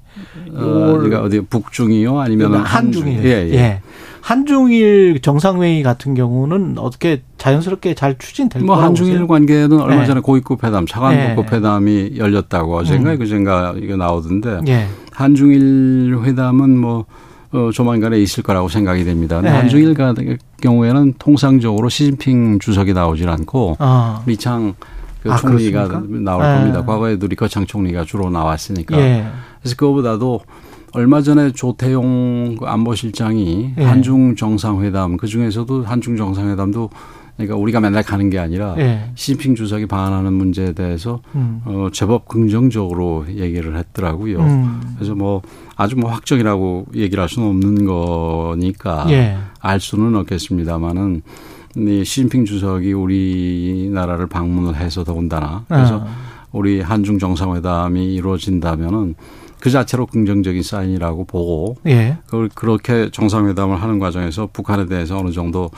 어, 0.54 0.60
그러니까 1.00 1.24
어디 1.24 1.42
북중이요 1.42 2.20
아니면 2.20 2.54
한중일. 2.58 3.26
예, 3.26 3.50
예. 3.56 3.82
한중일 4.22 5.22
정상회의 5.24 5.82
같은 5.82 6.14
경우는 6.14 6.76
어떻게 6.78 7.24
자연스럽게 7.40 7.96
잘 7.96 8.20
추진될 8.20 8.62
뭐 8.62 8.76
거라고 8.76 8.88
한중일 8.90 9.14
보세요? 9.14 9.28
관계는 9.28 9.80
얼마 9.82 10.02
네. 10.02 10.06
전에 10.06 10.22
고위급 10.22 10.64
회담, 10.64 10.86
차관급 10.86 11.48
네. 11.50 11.56
회담이 11.56 12.14
열렸다고 12.18 12.78
어젠가 12.78 13.14
음. 13.14 13.18
그젠가 13.18 13.74
이거 13.78 13.96
나오던데 13.96 14.60
예. 14.68 14.86
한중일 15.12 16.20
회담은 16.24 16.78
뭐 16.78 17.06
어, 17.52 17.70
조만간에 17.72 18.20
있을 18.20 18.44
거라고 18.44 18.68
생각이 18.70 19.04
됩니다. 19.06 19.42
네. 19.42 19.50
한중일 19.50 19.96
경우에는 20.64 21.16
통상적으로 21.20 21.90
시진핑 21.90 22.60
주석이 22.60 22.94
나오질 22.94 23.30
않고 23.30 23.76
아. 23.80 24.24
리창 24.26 24.74
그 25.22 25.32
아, 25.32 25.36
총리가 25.36 25.88
그렇습니까? 25.88 26.32
나올 26.32 26.44
네. 26.44 26.56
겁니다. 26.58 26.86
과거에도 26.86 27.28
리커창 27.28 27.66
총리가 27.66 28.06
주로 28.06 28.30
나왔으니까. 28.30 28.98
예. 28.98 29.26
그래서 29.62 29.76
그거보다도 29.76 30.42
얼마 30.94 31.22
전에 31.22 31.52
조태용 31.52 32.58
그 32.60 32.66
안보실장이 32.66 33.74
예. 33.78 33.84
한중 33.84 34.36
정상회담 34.36 35.18
그 35.18 35.28
중에서도 35.28 35.84
한중 35.84 36.18
정상회담도 36.18 36.90
그러니까 37.36 37.56
우리가 37.58 37.80
맨날 37.80 38.04
가는 38.04 38.30
게 38.30 38.38
아니라 38.38 38.76
예. 38.78 39.10
시진핑 39.16 39.56
주석이 39.56 39.88
방한하는 39.88 40.34
문제에 40.34 40.74
대해서 40.74 41.22
음. 41.36 41.62
어 41.66 41.88
제법 41.92 42.28
긍정적으로 42.28 43.26
얘기를 43.28 43.76
했더라고요. 43.76 44.40
음. 44.40 44.82
그래서 44.96 45.16
뭐 45.16 45.42
아주 45.76 45.96
뭐 45.96 46.12
확정이라고 46.12 46.88
얘기를 46.96 47.22
할 47.22 47.30
수는 47.30 47.50
없는 47.50 47.86
거니까 47.86 49.06
예. 49.10 49.38
알 49.60 49.80
수는 49.80 50.16
없겠습니다만은 50.16 51.22
이 51.76 52.04
시진핑 52.06 52.46
주석이 52.46 52.94
우리나라를 52.94 54.28
방문을 54.28 54.76
해서 54.76 55.04
더군다나 55.04 55.66
그래서 55.68 56.02
아. 56.06 56.34
우리 56.52 56.82
한중 56.82 57.18
정상회담이 57.18 58.14
이루어진다면은 58.14 59.16
그 59.60 59.70
자체로 59.70 60.06
긍정적인 60.06 60.62
사인이라고 60.62 61.26
보고 61.26 61.78
예. 61.88 62.18
그걸 62.26 62.50
그렇게 62.54 63.10
정상회담을 63.12 63.82
하는 63.82 63.98
과정에서 63.98 64.50
북한에 64.54 64.86
대해서 64.86 65.18
어느 65.18 65.32
정도 65.32 65.72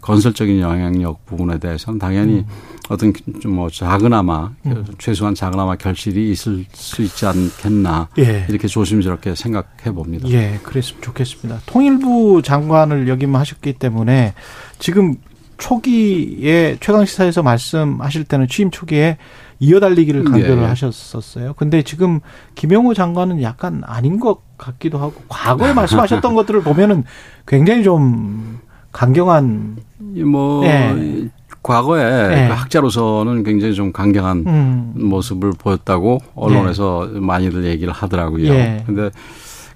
건설적인 0.00 0.60
영향력 0.60 1.24
부분에 1.26 1.58
대해서는 1.58 1.98
당연히 1.98 2.44
어떤 2.88 3.12
좀 3.40 3.56
뭐 3.56 3.70
작은아마 3.70 4.50
음. 4.66 4.84
최소한 4.98 5.34
작은아마 5.34 5.76
결실이 5.76 6.30
있을 6.30 6.66
수 6.72 7.00
있지 7.02 7.24
않겠나 7.24 8.08
예. 8.18 8.44
이렇게 8.50 8.68
조심스럽게 8.68 9.34
생각해 9.34 9.92
봅니다. 9.94 10.28
예, 10.28 10.60
그랬으면 10.62 11.00
좋겠습니다. 11.00 11.60
통일부 11.64 12.42
장관을 12.42 13.08
역임하셨기 13.08 13.72
때문에 13.74 14.34
지금 14.78 15.14
초기에 15.56 16.76
최강시사에서 16.80 17.42
말씀하실 17.42 18.24
때는 18.24 18.46
취임 18.46 18.70
초기에 18.70 19.16
이어달리기를 19.58 20.24
강조를 20.24 20.58
예, 20.58 20.62
예. 20.62 20.66
하셨었어요. 20.66 21.54
근데 21.54 21.80
지금 21.80 22.20
김영호 22.56 22.92
장관은 22.92 23.40
약간 23.42 23.80
아닌 23.86 24.20
것 24.20 24.42
같기도 24.58 24.98
하고 24.98 25.14
과거에 25.28 25.72
말씀하셨던 25.74 26.34
것들을 26.34 26.60
보면은 26.60 27.04
굉장히 27.46 27.82
좀 27.82 28.58
강경한 28.96 29.76
뭐 30.24 30.64
예. 30.64 31.28
과거에 31.62 32.02
예. 32.02 32.48
그 32.48 32.54
학자로서는 32.54 33.42
굉장히 33.42 33.74
좀 33.74 33.92
강경한 33.92 34.44
음, 34.46 34.92
모습을 34.94 35.52
보였다고 35.58 36.20
언론에서 36.34 37.10
많이들 37.12 37.64
얘기를 37.64 37.92
하더라고요. 37.92 38.46
예. 38.46 38.82
근데 38.86 39.10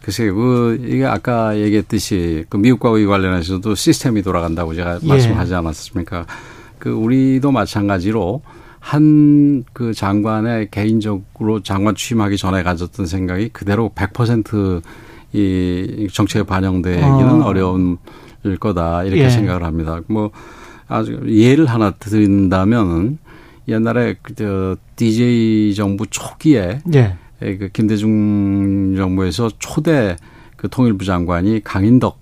글쎄요, 0.03 0.35
그, 0.35 0.83
이게 0.89 1.05
아까 1.05 1.59
얘기했듯이 1.59 2.47
그 2.49 2.57
미국과 2.57 2.97
의 2.97 3.05
관련해서도 3.07 3.75
시스템이 3.75 4.23
돌아간다고 4.23 4.75
제가 4.75 5.01
예. 5.03 5.07
말씀하지 5.07 5.55
않았습니까? 5.55 6.25
그 6.79 6.91
우리도 6.91 7.53
마찬가지로 7.53 8.41
한 8.79 9.51
그 9.73 9.95
장관의 9.95 10.69
개인적으로 10.71 11.63
장관 11.63 11.95
취임하기 11.95 12.37
전에 12.37 12.63
가졌던 12.63 13.07
생각이 13.07 13.49
그대로 13.51 13.91
100%이 13.95 16.09
정책에 16.13 16.43
반영되기는 16.45 17.43
어. 17.43 17.47
어려운 17.47 17.97
거다 18.59 19.05
이렇게 19.05 19.25
예. 19.25 19.31
생각을 19.31 19.65
합니다. 19.65 20.01
뭐 20.09 20.31
아주 20.89 21.21
예를 21.27 21.67
하나 21.67 21.91
드린다면은 21.93 23.19
옛날에 23.69 24.17
그저 24.23 24.77
DJ 24.97 25.75
정부 25.75 26.07
초기에 26.07 26.81
예, 26.95 27.17
예, 27.43 27.57
그 27.57 27.69
김대중 27.69 28.95
정부에서 28.97 29.51
초대 29.59 30.17
그 30.57 30.69
통일부 30.69 31.05
장관이 31.05 31.63
강인덕 31.63 32.19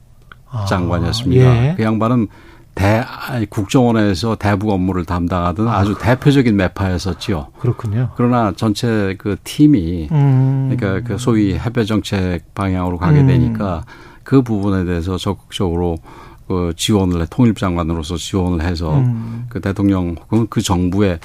아, 0.51 0.65
장관이었습니다. 0.67 1.69
예. 1.69 1.75
그 1.77 1.83
양반은 1.83 2.29
대 2.75 3.05
아니, 3.29 3.45
국정원에서 3.47 4.37
대북 4.37 4.71
업무를 4.71 5.05
담당하던 5.05 5.67
아주 5.67 5.97
대표적인 5.99 6.57
매파였었지요. 6.57 7.49
그렇군요. 7.59 8.11
그러나 8.15 8.53
전체 8.55 9.17
그 9.19 9.37
팀이 9.43 10.09
음, 10.13 10.71
그러니까 10.71 11.07
그 11.07 11.19
소위 11.19 11.55
해외 11.55 11.85
정책 11.85 12.55
방향으로 12.55 12.99
가게 12.99 13.21
음. 13.21 13.27
되니까 13.27 13.85
그 14.29 14.43
부분에 14.43 14.85
대해서 14.85 15.17
적극적으로 15.17 15.97
그 16.47 16.75
지원을 16.77 17.23
해 17.23 17.27
통일부 17.31 17.61
장관으로서 17.61 18.19
지원을 18.19 18.63
해서 18.63 18.99
음, 18.99 19.47
그 19.49 19.59
대통령 19.59 20.17
혹은 20.31 20.47
그 20.51 20.61
정부의 20.61 21.19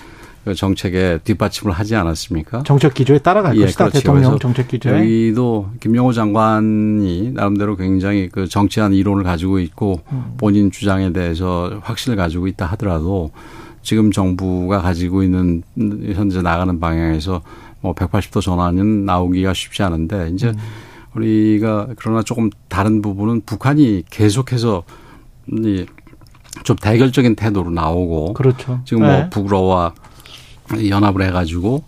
그 0.45 0.55
정책에 0.55 1.19
뒷받침을 1.22 1.74
하지 1.74 1.98
않았습니까? 1.98 2.63
정책 2.63 2.93
기조에 2.93 3.17
따라갈 3.17 3.57
예, 3.57 3.65
것이다. 3.65 3.89
그렇죠. 3.89 4.00
대통령 4.00 4.39
정책 4.39 4.69
기조에. 4.69 5.00
여기도 5.00 5.67
김영호 5.81 6.13
장관이 6.13 7.31
나름대로 7.33 7.75
굉장히 7.75 8.29
그 8.31 8.48
정치한 8.48 8.93
이론을 8.93 9.25
가지고 9.25 9.60
있고 9.60 10.00
음. 10.13 10.36
본인 10.38 10.72
주장에 10.72 11.12
대해서 11.12 11.81
확신을 11.83 12.15
가지고 12.15 12.48
있다 12.48 12.67
하더라도 12.67 13.31
지금 13.81 14.12
정부가 14.12 14.81
가지고 14.81 15.24
있는 15.24 15.62
현재 15.75 16.41
나가는 16.41 16.79
방향에서 16.79 17.41
뭐 17.81 17.93
180도 17.95 18.39
전환은 18.39 19.03
나오기가 19.03 19.53
쉽지 19.53 19.83
않은데 19.83 20.29
이제 20.33 20.48
음. 20.48 20.57
우리가 21.15 21.89
그러나 21.98 22.24
조금 22.24 22.50
다른 22.67 23.01
부분은 23.01 23.41
북한이 23.46 24.03
계속해서 24.10 24.84
이좀 25.48 26.75
대결적인 26.82 27.36
태도로 27.36 27.72
나오고 27.72 28.34
그렇죠. 28.34 28.82
지금 28.86 29.03
뭐 29.03 29.12
네. 29.12 29.29
북러와 29.29 29.93
연합을 30.88 31.24
해가지고 31.24 31.84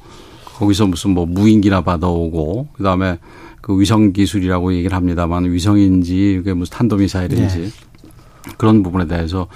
거기서 0.58 0.88
무슨 0.88 1.12
뭐 1.12 1.26
무인기나 1.26 1.82
받아오고 1.82 2.68
그다음에 2.74 3.20
그 3.62 3.80
위성 3.80 4.14
기술이라고 4.14 4.74
얘기를 4.74 4.96
합니다만 4.96 5.52
위성인지 5.52 6.36
그게 6.38 6.54
무슨 6.54 6.78
탄도 6.78 6.98
미사일인지 6.98 7.62
네. 7.62 7.70
그런 8.58 8.84
부분에 8.84 9.08
대해서 9.08 9.48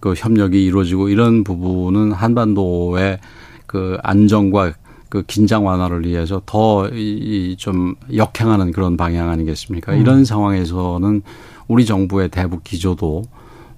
그 0.00 0.14
협력이 0.16 0.64
이루어지고 0.64 1.08
이런 1.08 1.42
부분은 1.42 2.12
한반도의 2.12 3.18
그 3.66 3.98
안정과 4.02 4.74
그 5.08 5.22
긴장 5.22 5.66
완화를 5.66 6.04
위해서 6.04 6.42
더좀 6.46 7.94
역행하는 8.14 8.72
그런 8.72 8.96
방향 8.96 9.30
아니겠습니까? 9.30 9.92
음. 9.92 10.00
이런 10.00 10.24
상황에서는 10.24 11.22
우리 11.66 11.84
정부의 11.86 12.28
대북 12.28 12.64
기조도 12.64 13.24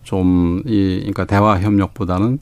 좀 0.03 0.63
이 0.67 0.99
그러니까 1.01 1.25
대화 1.25 1.59
협력보다는 1.61 2.39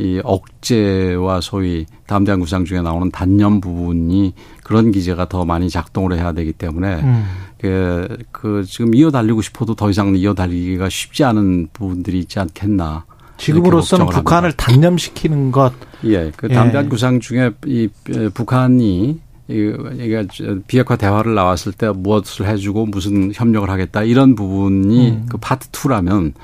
이 0.00 0.20
억제와 0.22 1.40
소위 1.40 1.86
담대한 2.06 2.38
구상 2.38 2.64
중에 2.64 2.80
나오는 2.82 3.10
단념 3.10 3.60
부분이 3.60 4.32
그런 4.62 4.92
기제가 4.92 5.28
더 5.28 5.44
많이 5.44 5.68
작동을 5.68 6.16
해야 6.16 6.32
되기 6.32 6.52
때문에 6.52 7.00
음. 7.02 7.24
그, 7.58 8.16
그 8.30 8.64
지금 8.64 8.94
이어 8.94 9.10
달리고 9.10 9.42
싶어도 9.42 9.74
더 9.74 9.90
이상 9.90 10.14
이어 10.14 10.34
달리기가 10.34 10.88
쉽지 10.88 11.24
않은 11.24 11.70
부분들이 11.72 12.20
있지 12.20 12.38
않겠나. 12.38 13.06
지금으로서는 13.38 14.06
북한을 14.06 14.50
합니다. 14.50 14.64
단념시키는 14.64 15.52
것. 15.52 15.72
예, 16.04 16.30
그 16.36 16.48
담대한 16.48 16.86
예. 16.86 16.88
구상 16.88 17.20
중에 17.20 17.52
이 17.66 17.88
북한이 18.34 19.20
이게 19.48 20.26
비핵화 20.66 20.96
대화를 20.96 21.34
나왔을 21.34 21.72
때 21.72 21.88
무엇을 21.88 22.46
해주고 22.46 22.86
무슨 22.86 23.32
협력을 23.34 23.68
하겠다 23.68 24.02
이런 24.02 24.34
부분이 24.34 25.10
음. 25.10 25.26
그 25.30 25.38
파트 25.38 25.68
투라면 25.68 26.34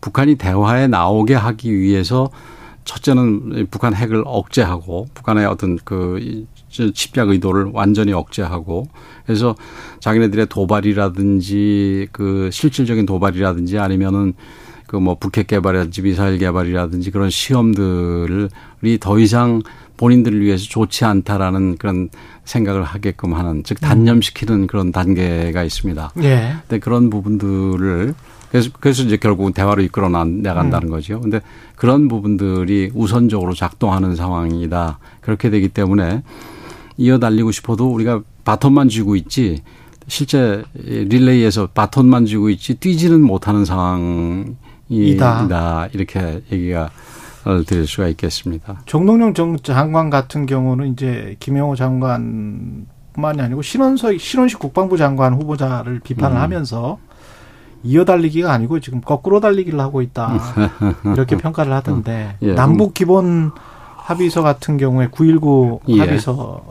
북한이 0.00 0.36
대화에 0.36 0.86
나오게 0.86 1.34
하기 1.34 1.78
위해서 1.78 2.30
첫째는 2.84 3.66
북한 3.70 3.94
핵을 3.94 4.22
억제하고 4.26 5.08
북한의 5.14 5.46
어떤 5.46 5.78
그 5.84 6.46
집약 6.68 7.28
의도를 7.30 7.70
완전히 7.72 8.12
억제하고 8.12 8.88
그래서 9.24 9.54
자기네들의 10.00 10.46
도발이라든지 10.46 12.08
그 12.12 12.50
실질적인 12.52 13.06
도발이라든지 13.06 13.78
아니면은 13.78 14.34
그 14.86 14.96
뭐 14.96 15.16
북핵 15.16 15.46
개발이라든지 15.48 16.02
미사일 16.02 16.38
개발이라든지 16.38 17.10
그런 17.10 17.30
시험들이 17.30 18.98
더 19.00 19.18
이상 19.18 19.62
본인들을 19.96 20.40
위해서 20.40 20.64
좋지 20.64 21.04
않다라는 21.04 21.76
그런 21.76 22.08
생각을 22.44 22.82
하게끔 22.82 23.34
하는 23.34 23.62
즉 23.64 23.80
단념시키는 23.80 24.66
그런 24.66 24.92
단계가 24.92 25.62
있습니다. 25.62 26.12
예. 26.22 26.54
근데 26.68 26.78
그런 26.78 27.10
부분들을 27.10 28.14
그래서, 28.50 28.70
그래서 28.78 29.02
이제 29.02 29.16
결국은 29.16 29.52
대화로 29.52 29.82
이끌어 29.82 30.08
나간다는 30.08 30.88
음. 30.88 30.90
거죠. 30.90 31.20
근데 31.20 31.40
그런 31.74 32.06
부분들이 32.06 32.90
우선적으로 32.94 33.52
작동하는 33.52 34.14
상황이다. 34.14 34.98
그렇게 35.20 35.50
되기 35.50 35.68
때문에 35.68 36.22
이어 36.96 37.18
달리고 37.18 37.50
싶어도 37.50 37.92
우리가 37.92 38.22
바톤만 38.44 38.88
쥐고 38.88 39.16
있지 39.16 39.62
실제 40.06 40.62
릴레이에서 40.74 41.68
바톤만 41.68 42.26
쥐고 42.26 42.50
있지 42.50 42.74
뛰지는 42.74 43.22
못하는 43.22 43.64
상황 43.64 44.56
이다. 44.94 45.88
이렇게 45.92 46.42
얘기가 46.50 46.90
드릴 47.66 47.86
수가 47.86 48.08
있겠습니다. 48.08 48.80
정동영 48.86 49.34
정 49.34 49.56
장관 49.58 50.10
같은 50.10 50.46
경우는 50.46 50.92
이제 50.92 51.36
김영호 51.40 51.76
장관뿐만이 51.76 53.40
아니고 53.42 53.62
신원석 53.62 54.18
신원식 54.18 54.58
국방부 54.58 54.96
장관 54.96 55.34
후보자를 55.34 56.00
비판을 56.00 56.36
음. 56.36 56.42
하면서 56.42 56.98
이어 57.82 58.04
달리기가 58.06 58.50
아니고 58.50 58.80
지금 58.80 59.02
거꾸로 59.02 59.40
달리기를 59.40 59.78
하고 59.78 60.00
있다. 60.00 60.32
이렇게 61.14 61.36
평가를 61.36 61.72
하던데 61.72 62.36
예. 62.40 62.54
남북 62.54 62.94
기본 62.94 63.52
합의서 63.96 64.42
같은 64.42 64.78
경우에 64.78 65.08
9.19 65.08 65.80
예. 65.88 65.98
합의서 66.00 66.64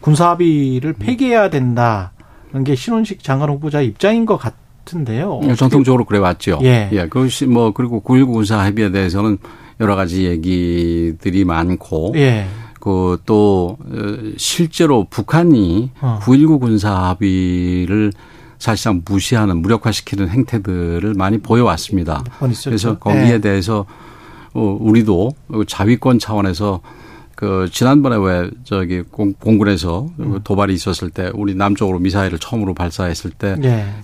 군사 0.00 0.30
합의를 0.30 0.92
폐기해야 0.92 1.50
된다는 1.50 2.64
게 2.64 2.76
신원식 2.76 3.24
장관 3.24 3.50
후보자 3.50 3.80
입장인 3.80 4.26
것 4.26 4.36
같 4.36 4.54
은데요. 4.94 5.40
예, 5.44 5.54
전통적으로 5.54 6.04
그래 6.04 6.18
왔죠. 6.18 6.58
예. 6.62 6.88
예. 6.92 7.08
그것이 7.08 7.46
뭐 7.46 7.72
그리고 7.72 8.02
9.19 8.02 8.32
군사 8.32 8.58
합의에 8.58 8.90
대해서는 8.90 9.38
여러 9.80 9.96
가지 9.96 10.24
얘기들이 10.26 11.44
많고 11.44 12.12
예. 12.16 12.46
그또 12.80 13.78
어, 13.80 14.16
실제로 14.36 15.06
북한이 15.08 15.90
어. 16.00 16.18
9.19 16.22 16.60
군사 16.60 16.90
합의를 16.90 18.12
사실상 18.58 19.02
무시하는 19.04 19.62
무력화시키는 19.62 20.28
행태들을 20.28 21.14
많이 21.14 21.38
보여왔습니다. 21.38 22.22
그래서 22.64 22.98
거기에 22.98 23.22
네. 23.22 23.38
대해서 23.40 23.86
어, 24.52 24.76
우리도 24.80 25.32
자위권 25.66 26.18
차원에서 26.18 26.80
그 27.40 27.70
지난번에 27.72 28.16
왜 28.16 28.50
저기 28.64 29.00
공, 29.00 29.32
군에서 29.32 30.10
음. 30.18 30.40
도발이 30.44 30.74
있었을 30.74 31.08
때 31.08 31.30
우리 31.32 31.54
남쪽으로 31.54 31.98
미사일을 31.98 32.38
처음으로 32.38 32.74
발사했을 32.74 33.30
때 33.30 33.56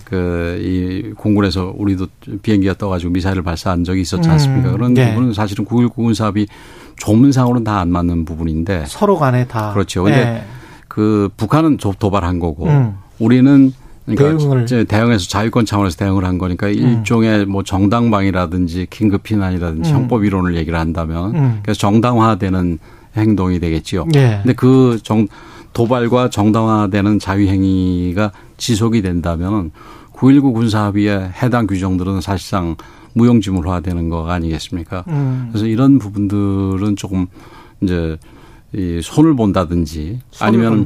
그이 0.05 1.03
네. 1.03 1.09
공군에서 1.15 1.71
우리도 1.77 2.07
비행기가 2.41 2.73
떠가지고 2.73 3.11
미사일을 3.11 3.43
발사한 3.43 3.83
적이 3.83 4.01
있었지 4.01 4.27
않습니까? 4.27 4.69
음. 4.69 4.73
그런 4.73 4.93
네. 4.95 5.13
부분은 5.13 5.33
사실은 5.33 5.65
9.19 5.65 5.93
군사합이 5.93 6.47
조문상으로는 6.95 7.63
다 7.63 7.77
안 7.77 7.89
맞는 7.91 8.25
부분인데 8.25 8.85
서로 8.87 9.19
간에 9.19 9.45
다 9.45 9.71
그렇죠. 9.71 10.01
근데 10.01 10.25
네. 10.25 10.43
그 10.87 11.29
북한은 11.37 11.77
도발한 11.77 12.39
거고 12.39 12.65
음. 12.65 12.95
우리는 13.19 13.71
그러니까 14.05 14.35
대응을 14.35 14.63
이제 14.63 14.83
대응해서 14.83 15.27
자유권 15.27 15.67
차원에서 15.67 15.95
대응을 15.97 16.25
한 16.25 16.39
거니까 16.39 16.65
음. 16.65 16.73
일종의 16.73 17.45
뭐 17.45 17.61
정당방위라든지 17.61 18.87
긴급 18.89 19.21
피난이라든지 19.21 19.91
음. 19.91 19.95
형법 19.95 20.23
이론을 20.23 20.55
얘기를 20.55 20.79
한다면 20.79 21.35
음. 21.35 21.59
그래서 21.61 21.77
정당화되는 21.81 22.79
행동이 23.17 23.59
되겠지요. 23.59 24.05
네. 24.11 24.39
근데 24.43 24.53
그 24.53 24.97
정 25.03 25.27
도발과 25.73 26.29
정당화되는 26.31 27.19
자유 27.19 27.47
행위가 27.47 28.31
지속이 28.57 29.01
된다면 29.03 29.71
9.19 30.13 30.53
군사합의에 30.53 31.31
해당 31.43 31.67
규정들은 31.67 32.21
사실상 32.21 32.75
무용지물화되는 33.13 34.09
거 34.09 34.27
아니겠습니까? 34.29 35.03
음. 35.07 35.49
그래서 35.51 35.67
이런 35.67 35.99
부분들은 35.99 36.95
조금 36.95 37.27
이제 37.81 38.17
이 38.73 38.99
손을 39.03 39.35
본다든지 39.35 40.19
아니면 40.39 40.85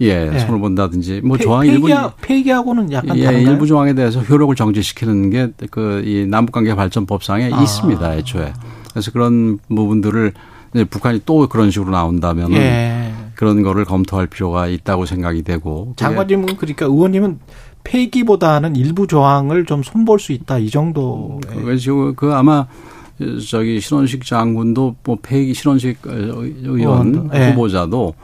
예, 0.00 0.30
예, 0.34 0.38
손을 0.40 0.58
본다든지 0.60 1.20
뭐 1.22 1.36
폐, 1.36 1.44
조항 1.44 1.64
일부 1.66 1.88
폐기하고는 2.22 2.90
약간 2.92 3.16
예, 3.16 3.24
다른가요? 3.24 3.52
일부 3.52 3.66
조항에 3.66 3.94
대해서 3.94 4.20
효력을 4.20 4.54
정지시키는 4.56 5.30
게 5.30 5.52
그 5.70 6.02
이 6.04 6.26
남북관계 6.26 6.74
발전법상에 6.74 7.50
아. 7.52 7.62
있습니다, 7.62 8.16
애초에. 8.16 8.52
그래서 8.90 9.12
그런 9.12 9.58
부분들을 9.68 10.32
북한이 10.88 11.22
또 11.26 11.48
그런 11.48 11.70
식으로 11.70 11.90
나온다면 11.90 12.52
예. 12.54 13.12
그런 13.34 13.62
거를 13.62 13.84
검토할 13.84 14.26
필요가 14.26 14.66
있다고 14.66 15.06
생각이 15.06 15.42
되고 15.42 15.92
장관님은 15.96 16.56
그러니까 16.56 16.86
의원님은 16.86 17.40
폐기보다는 17.84 18.76
일부 18.76 19.06
조항을 19.06 19.66
좀 19.66 19.82
손볼 19.82 20.20
수 20.20 20.32
있다 20.32 20.58
이 20.58 20.70
정도. 20.70 21.40
그래서 21.48 22.12
그 22.14 22.32
아마 22.32 22.66
저기 23.48 23.80
신원식 23.80 24.24
장군도 24.24 24.96
뭐 25.04 25.18
폐기 25.20 25.54
신원식 25.54 25.98
의원 26.04 27.30
예. 27.34 27.50
후보자도 27.50 28.14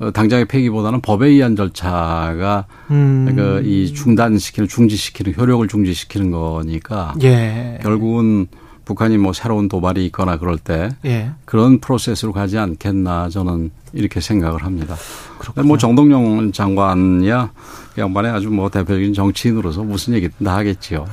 어, 0.00 0.10
당장의 0.10 0.46
폐기보다는 0.46 1.02
법에 1.02 1.28
의한 1.28 1.56
절차가 1.56 2.64
음. 2.90 3.34
그이 3.36 3.92
중단시키는 3.92 4.66
중지시키는 4.66 5.34
효력을 5.36 5.66
중지시키는 5.68 6.30
거니까 6.30 7.14
예. 7.22 7.78
결국은 7.82 8.46
북한이 8.90 9.18
뭐 9.18 9.32
새로운 9.32 9.68
도발이 9.68 10.04
있거나 10.06 10.36
그럴 10.36 10.58
때 10.58 10.88
예. 11.04 11.30
그런 11.44 11.78
프로세스로 11.78 12.32
가지 12.32 12.58
않겠나 12.58 13.28
저는 13.28 13.70
이렇게 13.92 14.20
생각을 14.20 14.64
합니다. 14.64 14.96
그렇군요. 15.38 15.64
뭐 15.64 15.78
정동영 15.78 16.50
장관이야 16.50 17.52
그 17.94 18.00
양반의 18.00 18.32
아주 18.32 18.50
뭐 18.50 18.68
대표적인 18.68 19.14
정치인으로서 19.14 19.84
무슨 19.84 20.14
얘기든 20.14 20.44
다 20.44 20.56
하겠지요. 20.56 21.06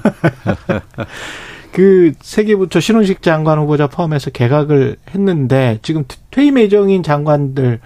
그 1.71 2.13
세계부처 2.19 2.79
신원식 2.79 3.21
장관 3.21 3.59
후보자 3.59 3.85
포함해서 3.85 4.31
개각을 4.31 4.97
했는데 5.11 5.77
지금 5.83 6.03
퇴임 6.31 6.57
예정인 6.57 7.03
장관들 7.03 7.79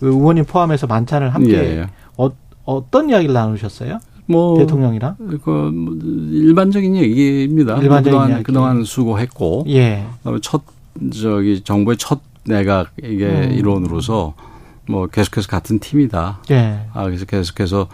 그 0.00 0.06
의원님 0.06 0.46
포함해서 0.46 0.88
만찬을 0.88 1.32
함께 1.32 1.52
예, 1.52 1.78
예. 1.82 1.86
어, 2.16 2.32
어떤 2.64 3.10
이야기를 3.10 3.32
나누셨어요? 3.32 4.00
뭐 4.26 4.58
대통령이랑 4.58 5.16
그뭐 5.42 5.98
일반적인 6.30 6.96
얘기입니다. 6.96 7.76
일반적인 7.76 8.02
그동안, 8.02 8.30
이야기. 8.30 8.42
그동안 8.42 8.84
수고했고 8.84 9.64
예. 9.68 10.04
첫 10.42 10.62
저기 11.12 11.60
정부의 11.62 11.96
첫 11.98 12.20
내각 12.44 12.90
이게 13.02 13.26
음. 13.26 13.52
일원으로서 13.52 14.34
뭐 14.88 15.06
계속해서 15.06 15.48
같은 15.48 15.78
팀이다. 15.78 16.42
예. 16.50 16.80
아 16.92 17.04
그래서 17.04 17.24
계속해서 17.24 17.88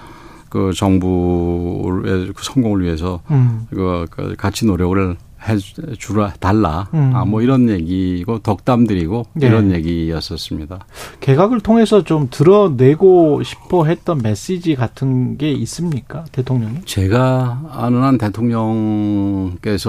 그 0.49 0.73
정부의 0.75 2.33
그 2.35 2.45
성공을 2.45 2.83
위해서 2.83 3.21
음. 3.31 3.66
그, 3.71 4.07
그 4.11 4.35
같이 4.37 4.66
노력을 4.66 5.16
해 5.48 5.57
주라 5.98 6.33
달라. 6.40 6.88
음. 6.94 7.11
아뭐 7.14 7.42
이런 7.42 7.68
얘기고 7.68 8.38
덕담들이고 8.40 9.26
예. 9.42 9.46
이런 9.46 9.72
얘기였었습니다. 9.72 10.87
개각을 11.20 11.61
통해서 11.61 12.02
좀 12.05 12.28
드러내고 12.31 13.42
싶어 13.42 13.85
했던 13.85 14.20
메시지 14.22 14.74
같은 14.74 15.37
게 15.38 15.50
있습니까? 15.52 16.24
대통령이? 16.33 16.83
제가 16.85 17.70
아는 17.72 18.02
한 18.02 18.18
대통령께서 18.18 19.87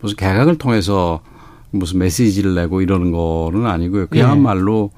무슨 0.00 0.16
개각을 0.16 0.58
통해서 0.58 1.20
무슨 1.70 1.98
메시지를 1.98 2.54
내고 2.54 2.82
이러는 2.82 3.12
거는 3.12 3.66
아니고요. 3.66 4.08
그야말로 4.08 4.90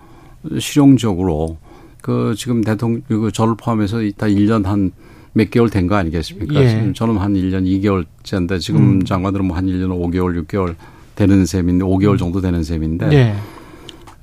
실용적으로 0.58 1.58
그 2.00 2.34
지금 2.36 2.62
대통령 2.62 3.02
그 3.06 3.30
저를 3.32 3.54
포함해서 3.56 4.02
이따 4.02 4.26
1년 4.26 4.64
한 4.64 4.92
몇 5.34 5.50
개월 5.50 5.70
된 5.70 5.86
거 5.88 5.96
아니겠습니까? 5.96 6.54
예. 6.62 6.68
지금 6.68 6.94
저는 6.94 7.16
한 7.18 7.34
1년 7.34 7.64
2개월째인데 7.64 8.60
지금 8.60 8.80
음. 9.00 9.04
장관들은 9.04 9.46
뭐 9.46 9.56
한 9.56 9.66
1년 9.66 9.88
5개월, 9.88 10.44
6개월 10.46 10.74
되는 11.14 11.44
셈인데 11.46 11.84
5개월 11.84 12.18
정도 12.18 12.40
되는 12.40 12.62
셈인데 12.62 13.10
예. 13.12 13.34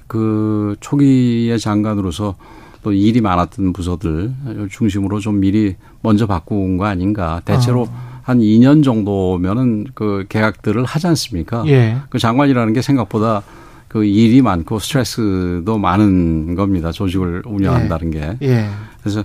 그 0.08 0.76
초기의 0.80 1.60
장관으로서 1.60 2.36
또 2.82 2.94
일이 2.94 3.22
많았던 3.22 3.74
부서들 3.74 4.32
중심으로 4.72 5.20
좀 5.20 5.40
미리 5.40 5.76
먼저 6.02 6.26
바꾼 6.26 6.78
거 6.78 6.86
아닌가. 6.86 7.42
대체로 7.44 7.88
한 8.24 8.40
2년 8.40 8.84
정도면은 8.84 9.88
그 9.94 10.26
계약들을 10.30 10.86
하지 10.86 11.08
않습니까? 11.08 11.64
예. 11.68 11.98
그 12.10 12.18
장관이라는 12.20 12.74
게 12.74 12.82
생각보다 12.82 13.44
그 13.88 14.06
일이 14.06 14.42
많고 14.42 14.80
스트레스도 14.80 15.78
많은 15.78 16.56
겁니다. 16.56 16.92
조직을 16.92 17.44
운영한다는 17.46 18.12
게. 18.12 18.38
예. 18.44 18.68
그래서 19.02 19.24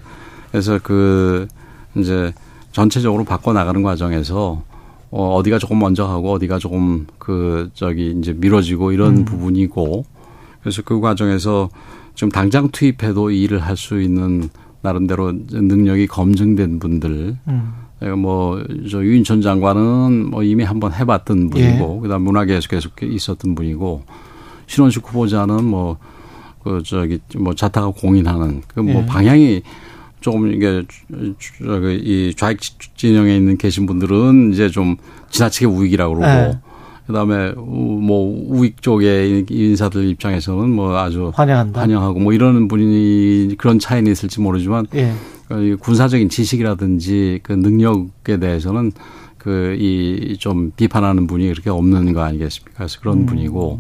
그래서 0.51 0.79
그 0.83 1.47
이제 1.97 2.33
전체적으로 2.73 3.25
바꿔 3.25 3.53
나가는 3.53 3.83
과정에서 3.83 4.63
어 5.11 5.35
어디가 5.37 5.59
조금 5.59 5.79
먼저 5.79 6.07
하고 6.07 6.33
어디가 6.33 6.59
조금 6.59 7.07
그 7.19 7.71
저기 7.75 8.15
이제 8.19 8.33
미뤄지고 8.33 8.93
이런 8.93 9.19
음. 9.19 9.25
부분이고 9.25 10.05
그래서 10.61 10.83
그 10.83 11.01
과정에서 11.01 11.69
좀 12.15 12.31
당장 12.31 12.69
투입해도 12.71 13.31
이 13.31 13.43
일을 13.43 13.61
할 13.61 13.77
수 13.77 14.01
있는 14.01 14.49
나름대로 14.83 15.33
능력이 15.33 16.07
검증된 16.09 16.79
분들 16.79 17.37
음. 17.49 17.73
뭐저 18.19 19.03
유인천 19.03 19.41
장관은 19.41 20.31
뭐 20.31 20.43
이미 20.43 20.65
한번 20.65 20.93
해봤던 20.93 21.51
분이고 21.51 22.01
그다음 22.01 22.23
문화계에서 22.23 22.69
계속 22.69 22.93
있었던 23.03 23.55
분이고 23.55 24.03
신원식 24.67 25.07
후보자는 25.07 25.65
뭐 25.65 25.99
그 26.65 26.83
저기 26.83 27.21
뭐 27.37 27.55
자타가 27.55 27.91
공인하는 27.91 28.63
그뭐 28.67 29.03
예. 29.03 29.07
방향이 29.07 29.63
조금 30.25 30.51
이게 30.51 30.83
이 32.03 32.33
좌익 32.35 32.59
진영에 32.97 33.37
있는 33.37 33.59
계신 33.59 33.85
분들은 33.85 34.55
이제 34.55 34.71
좀 34.71 34.97
지나치게 35.29 35.67
우익이라고 35.67 36.15
그러고 36.15 36.33
예. 36.33 36.59
그다음에 37.07 37.51
우- 37.59 38.01
뭐 38.01 38.35
우익 38.49 38.81
쪽의 38.81 39.45
인사들 39.51 40.09
입장에서는 40.09 40.71
뭐 40.71 40.97
아주 40.97 41.31
환영한다. 41.35 41.79
환영하고 41.79 42.21
뭐 42.21 42.33
이러는 42.33 42.69
분이 42.69 43.57
그런 43.59 43.79
차이는 43.79 44.11
있을지 44.11 44.41
모르지만 44.41 44.87
예. 44.95 45.13
그 45.49 45.77
군사적인 45.79 46.31
지식이라든지 46.31 47.41
그 47.43 47.53
능력에 47.53 48.39
대해서는 48.41 48.93
그 49.37 49.77
이 49.79 50.37
좀 50.39 50.73
비판하는 50.75 51.27
분이 51.27 51.49
그렇게 51.51 51.69
없는 51.69 52.15
거 52.15 52.23
아니겠습니까? 52.23 52.73
그래서 52.79 52.99
그런 53.01 53.19
음. 53.19 53.27
분이고 53.27 53.79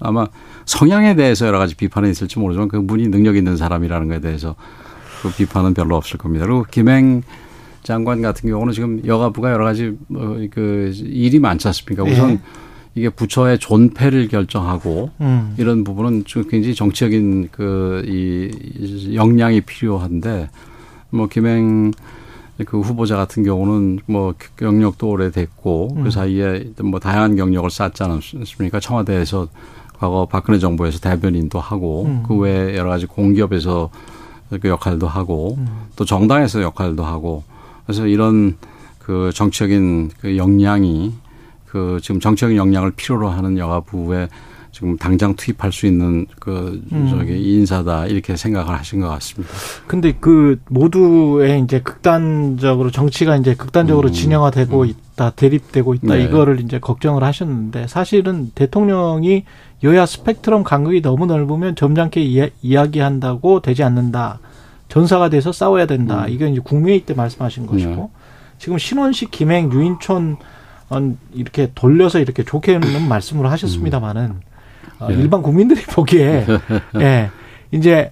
아마 0.00 0.26
성향에 0.64 1.14
대해서 1.14 1.46
여러 1.46 1.58
가지 1.60 1.76
비판이 1.76 2.10
있을지 2.10 2.40
모르지만 2.40 2.66
그 2.66 2.84
분이 2.84 3.06
능력 3.08 3.36
있는 3.36 3.56
사람이라는 3.56 4.08
것에 4.08 4.20
대해서 4.20 4.56
그 5.28 5.36
비판은 5.36 5.74
별로 5.74 5.96
없을 5.96 6.18
겁니다. 6.18 6.46
그리고 6.46 6.64
김행 6.70 7.22
장관 7.82 8.20
같은 8.22 8.48
경우는 8.48 8.72
지금 8.72 9.00
여가부가 9.06 9.52
여러 9.52 9.64
가지 9.64 9.96
뭐그 10.08 10.92
일이 11.04 11.38
많지 11.38 11.68
않습니까? 11.68 12.02
우선 12.02 12.30
예. 12.30 12.40
이게 12.94 13.10
부처의 13.10 13.58
존폐를 13.58 14.28
결정하고 14.28 15.10
음. 15.20 15.54
이런 15.58 15.84
부분은 15.84 16.24
좀 16.24 16.48
굉장히 16.48 16.74
정치적인 16.74 17.50
그 17.52 18.02
이 18.06 19.14
역량이 19.14 19.62
필요한데 19.62 20.48
뭐 21.10 21.28
김행 21.28 21.92
그 22.64 22.80
후보자 22.80 23.16
같은 23.16 23.42
경우는 23.42 24.00
뭐 24.06 24.34
경력도 24.56 25.08
오래됐고 25.08 25.94
음. 25.96 26.04
그 26.04 26.10
사이에 26.10 26.70
뭐 26.82 26.98
다양한 26.98 27.36
경력을 27.36 27.68
쌓지 27.70 28.02
않았습니까? 28.02 28.80
청와대에서 28.80 29.48
과거 29.98 30.26
박근혜 30.26 30.58
정부에서 30.58 30.98
대변인도 30.98 31.60
하고 31.60 32.04
음. 32.06 32.22
그 32.26 32.34
외에 32.34 32.76
여러 32.76 32.90
가지 32.90 33.06
공기업에서 33.06 33.90
그 34.50 34.68
역할도 34.68 35.08
하고 35.08 35.56
음. 35.58 35.66
또 35.96 36.04
정당에서 36.04 36.62
역할도 36.62 37.04
하고 37.04 37.44
그래서 37.84 38.06
이런 38.06 38.56
그 38.98 39.30
정치적인 39.34 40.10
그 40.20 40.36
역량이 40.36 41.14
그 41.66 41.98
지금 42.02 42.20
정치적인 42.20 42.56
역량을 42.56 42.92
필요로 42.92 43.28
하는 43.28 43.58
여가부에 43.58 44.28
지금 44.76 44.98
당장 44.98 45.34
투입할 45.36 45.72
수 45.72 45.86
있는 45.86 46.26
그 46.38 46.82
음. 46.92 47.08
저기 47.08 47.54
인사다 47.54 48.08
이렇게 48.08 48.36
생각을 48.36 48.78
하신 48.78 49.00
것 49.00 49.08
같습니다. 49.08 49.54
근데 49.86 50.12
그 50.20 50.60
모두의 50.68 51.62
이제 51.62 51.80
극단적으로 51.80 52.90
정치가 52.90 53.36
이제 53.36 53.54
극단적으로 53.54 54.08
음. 54.08 54.12
진영화되고 54.12 54.82
음. 54.82 54.86
있다, 54.86 55.30
대립되고 55.30 55.94
있다 55.94 56.16
네. 56.16 56.24
이거를 56.24 56.60
이제 56.60 56.78
걱정을 56.78 57.24
하셨는데 57.24 57.86
사실은 57.86 58.50
대통령이 58.54 59.44
여야 59.86 60.04
스펙트럼 60.04 60.64
간극이 60.64 61.00
너무 61.00 61.26
넓으면 61.26 61.76
점잖게 61.76 62.20
이야, 62.22 62.48
이야 62.62 62.86
기한다고 62.86 63.60
되지 63.60 63.82
않는다. 63.84 64.40
전사가 64.88 65.28
돼서 65.28 65.52
싸워야 65.52 65.86
된다. 65.86 66.24
음. 66.24 66.28
이건 66.30 66.48
이제 66.52 66.60
국무회의 66.62 67.00
때 67.00 67.14
말씀하신 67.14 67.66
것이고 67.66 67.94
네. 67.94 68.08
지금 68.58 68.78
신원식, 68.78 69.30
김행, 69.30 69.72
유인촌 69.72 70.36
어, 70.90 71.14
이렇게 71.32 71.70
돌려서 71.74 72.18
이렇게 72.18 72.42
좋게는 72.44 73.06
말씀을 73.08 73.50
하셨습니다마는 73.50 74.34
어, 74.98 75.08
네. 75.08 75.14
일반 75.14 75.42
국민들이 75.42 75.82
보기에 75.92 76.46
예 77.00 77.30
이제 77.70 78.10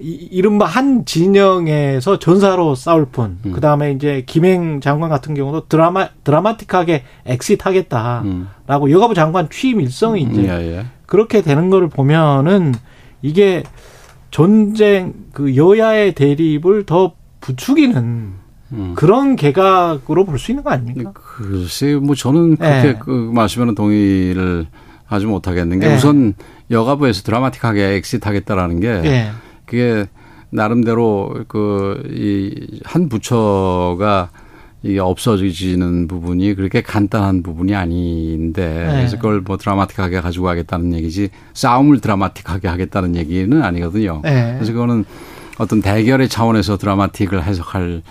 이- 0.00 0.28
이른바 0.30 0.64
한 0.66 1.04
진영에서 1.04 2.18
전사로 2.20 2.74
싸울 2.76 3.06
뿐. 3.06 3.38
음. 3.46 3.52
그 3.52 3.60
다음에 3.60 3.90
이제 3.92 4.22
김행 4.26 4.80
장관 4.80 5.10
같은 5.10 5.34
경우도 5.34 5.66
드라마 5.68 6.08
드라마틱하게 6.22 7.02
exit 7.26 7.62
하겠다라고 7.64 8.24
음. 8.26 8.90
여가부 8.90 9.14
장관 9.14 9.48
취임 9.50 9.80
일성이 9.80 10.22
이제 10.22 10.44
예, 10.44 10.76
예. 10.78 10.86
그렇게 11.08 11.40
되는 11.42 11.70
거를 11.70 11.88
보면은 11.88 12.74
이게 13.22 13.62
전쟁 14.30 15.14
그 15.32 15.56
여야의 15.56 16.12
대립을 16.14 16.84
더 16.84 17.14
부추기는 17.40 18.32
음. 18.72 18.92
그런 18.94 19.34
개각으로 19.34 20.26
볼 20.26 20.38
수 20.38 20.52
있는 20.52 20.62
거 20.62 20.70
아닙니까? 20.70 21.12
글쎄, 21.14 21.94
뭐 21.94 22.14
저는 22.14 22.56
그렇게 22.56 22.88
예. 22.88 22.96
그 23.00 23.10
말씀에는 23.34 23.74
동의를 23.74 24.66
하지 25.06 25.24
못하겠는 25.24 25.80
게 25.80 25.90
예. 25.90 25.96
우선 25.96 26.34
여가부에서 26.70 27.22
드라마틱하게 27.22 27.94
exit하겠다라는 27.96 28.80
게 28.80 28.88
예. 28.88 29.30
그게 29.64 30.06
나름대로 30.50 31.44
그 31.48 32.02
이 32.10 32.80
한 32.84 33.08
부처가 33.08 34.28
이게 34.82 35.00
없어지는 35.00 36.06
부분이 36.06 36.54
그렇게 36.54 36.82
간단한 36.82 37.42
부분이 37.42 37.74
아닌데 37.74 38.84
네. 38.86 38.92
그래서 38.96 39.16
그걸 39.16 39.40
뭐 39.40 39.56
드라마틱하게 39.56 40.20
가지고 40.20 40.46
가겠다는 40.46 40.94
얘기지 40.94 41.30
싸움을 41.52 42.00
드라마틱하게 42.00 42.68
하겠다는 42.68 43.16
얘기는 43.16 43.60
아니거든요. 43.62 44.22
예. 44.26 44.54
그래서 44.56 44.72
그거는 44.72 45.04
어떤 45.58 45.82
대결의 45.82 46.28
차원에서 46.28 46.76
드라마틱을 46.78 47.42
해석할 47.42 48.02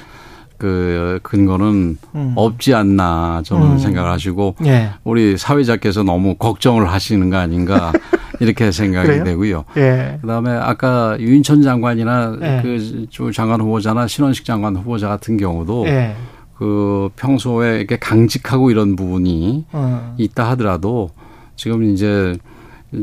그 0.58 1.20
근거는 1.24 1.98
음. 2.16 2.34
없지 2.36 2.74
않나 2.74 3.44
저는 3.46 3.74
음. 3.74 3.78
생각을 3.78 4.12
하시고 4.12 4.56
예. 4.66 4.90
우리 5.04 5.38
사회자께서 5.38 6.04
너무 6.04 6.36
걱정을 6.36 6.92
하시는 6.92 7.30
거 7.30 7.38
아닌가 7.38 7.94
이렇게 8.40 8.72
생각이? 8.72 9.24
되고요. 9.24 9.64
예. 9.78 10.18
그다음에 10.22 10.52
아까 10.52 11.16
유인천 11.20 11.62
장관이나 11.62 12.38
네. 12.40 12.62
그 12.62 13.32
장관 13.34 13.62
후보자나 13.62 14.08
신원식 14.08 14.46
장관 14.46 14.76
후보자 14.76 15.08
같은 15.08 15.38
경우도 15.38 15.88
예. 15.88 16.16
그 16.58 17.10
평소에 17.16 17.78
이렇게 17.78 17.98
강직하고 17.98 18.72
이런 18.72 18.96
부분이 18.96 19.66
어. 19.72 20.16
있다 20.18 20.50
하더라도 20.52 21.12
지금 21.56 21.84
이제 21.84 22.36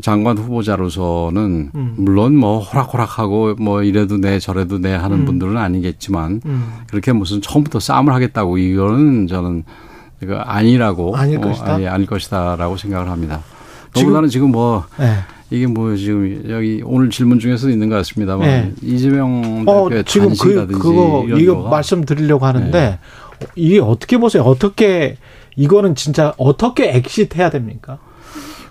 장관 0.03 0.39
후보자로서는 0.39 1.71
음. 1.75 1.95
물론 1.97 2.37
뭐 2.37 2.59
호락호락하고 2.61 3.57
뭐 3.59 3.83
이래도 3.83 4.17
네 4.17 4.39
저래도 4.39 4.79
네 4.79 4.95
하는 4.95 5.21
음. 5.21 5.25
분들은 5.25 5.57
아니겠지만 5.57 6.41
음. 6.47 6.73
그렇게 6.89 7.13
무슨 7.13 7.41
처음부터 7.43 7.81
싸움을 7.81 8.13
하겠다고 8.15 8.59
이거는 8.59 9.27
저는 9.29 9.65
이거 10.23 10.37
아니라고 10.37 11.17
아닐 11.17 11.39
어, 11.39 11.41
것이다? 11.43 11.75
아니, 11.75 11.87
아닐 11.87 12.07
것이다라고 12.07 12.77
생각을 12.77 13.11
합니다. 13.11 13.41
지금- 13.93 14.09
더군다나 14.09 14.29
지금 14.29 14.51
뭐 14.51 14.85
예. 15.01 15.19
이게 15.51 15.67
뭐 15.67 15.95
지금 15.95 16.45
여기 16.49 16.83
오늘 16.85 17.11
질문 17.11 17.39
중에서도 17.39 17.71
있는 17.71 17.89
것 17.89 17.97
같습니다만 17.97 18.49
네. 18.49 18.73
이재명 18.83 19.65
어, 19.67 19.89
대표의 19.89 20.05
지금 20.05 20.29
그, 20.41 20.67
그거, 20.67 21.27
이거 21.37 21.69
말씀드리려고 21.69 22.47
하는데, 22.47 22.71
네. 22.71 22.99
이게 23.55 23.81
어떻게 23.81 24.19
보세요? 24.19 24.43
어떻게, 24.43 25.17
이거는 25.57 25.95
진짜 25.95 26.35
어떻게 26.37 26.91
exit 26.97 27.37
해야 27.39 27.51
됩니까? 27.51 27.99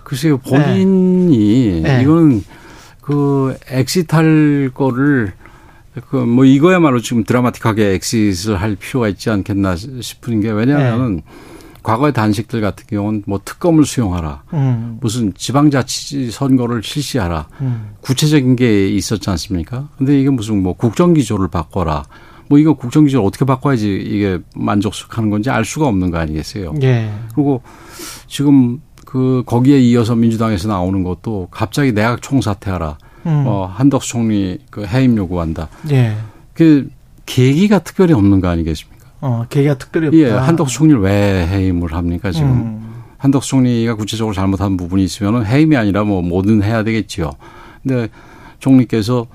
글쎄요, 0.04 0.38
본인이 0.38 1.80
네. 1.82 2.02
이거는 2.02 2.42
그 3.00 3.56
exit할 3.70 4.70
거를 4.74 5.32
그 6.10 6.16
뭐 6.16 6.44
이거야말로 6.44 7.00
지금 7.00 7.24
드라마틱하게 7.24 7.94
exit를 7.94 8.60
할 8.60 8.76
필요가 8.76 9.08
있지 9.08 9.30
않겠나 9.30 9.76
싶은 9.76 10.40
게 10.40 10.50
왜냐하면은 10.50 11.22
과거의 11.82 12.12
단식들 12.14 12.60
같은 12.62 12.86
경우는 12.88 13.24
뭐 13.26 13.40
특검을 13.44 13.84
수용하라. 13.84 14.42
음. 14.54 14.98
무슨 15.00 15.34
지방자치 15.34 16.30
선거를 16.30 16.82
실시하라. 16.82 17.46
음. 17.60 17.90
구체적인 18.00 18.56
게 18.56 18.88
있었지 18.88 19.28
않습니까? 19.30 19.88
근데 19.98 20.18
이게 20.18 20.30
무슨 20.30 20.62
뭐 20.62 20.72
국정기조를 20.72 21.48
바꿔라. 21.48 22.04
뭐 22.48 22.58
이거 22.58 22.74
국정기조를 22.74 23.26
어떻게 23.26 23.44
바꿔야지 23.44 23.94
이게 23.94 24.38
만족스럽는 24.54 25.30
건지 25.30 25.50
알 25.50 25.64
수가 25.64 25.86
없는 25.86 26.10
거 26.10 26.18
아니겠어요? 26.18 26.74
예. 26.82 27.10
그리고 27.34 27.62
지금 28.26 28.80
그 29.04 29.42
거기에 29.46 29.78
이어서 29.80 30.14
민주당에서 30.14 30.68
나오는 30.68 31.02
것도 31.02 31.48
갑자기 31.50 31.92
내각 31.92 32.20
총사퇴하라. 32.22 32.98
음. 33.26 33.44
어, 33.46 33.70
한덕수 33.72 34.08
총리 34.08 34.58
그 34.70 34.84
해임 34.84 35.16
요구한다. 35.16 35.68
예. 35.90 36.16
그 36.52 36.88
계기가 37.26 37.78
특별히 37.78 38.12
없는 38.12 38.40
거 38.40 38.48
아니겠습니까? 38.48 39.06
어, 39.20 39.46
계기가 39.48 39.78
특별히 39.78 40.08
없다. 40.08 40.18
예, 40.18 40.30
한덕수 40.30 40.74
총리를 40.74 41.00
왜 41.00 41.46
해임을 41.46 41.94
합니까 41.94 42.30
지금? 42.30 42.50
음. 42.50 42.94
한덕수 43.18 43.48
총리가 43.50 43.94
구체적으로 43.94 44.34
잘못한 44.34 44.76
부분이 44.76 45.02
있으면 45.04 45.46
해임이 45.46 45.76
아니라 45.76 46.04
뭐 46.04 46.20
뭐든 46.20 46.62
해야 46.62 46.84
되겠지요. 46.84 47.30
근데 47.82 48.08
총리께서 48.58 49.26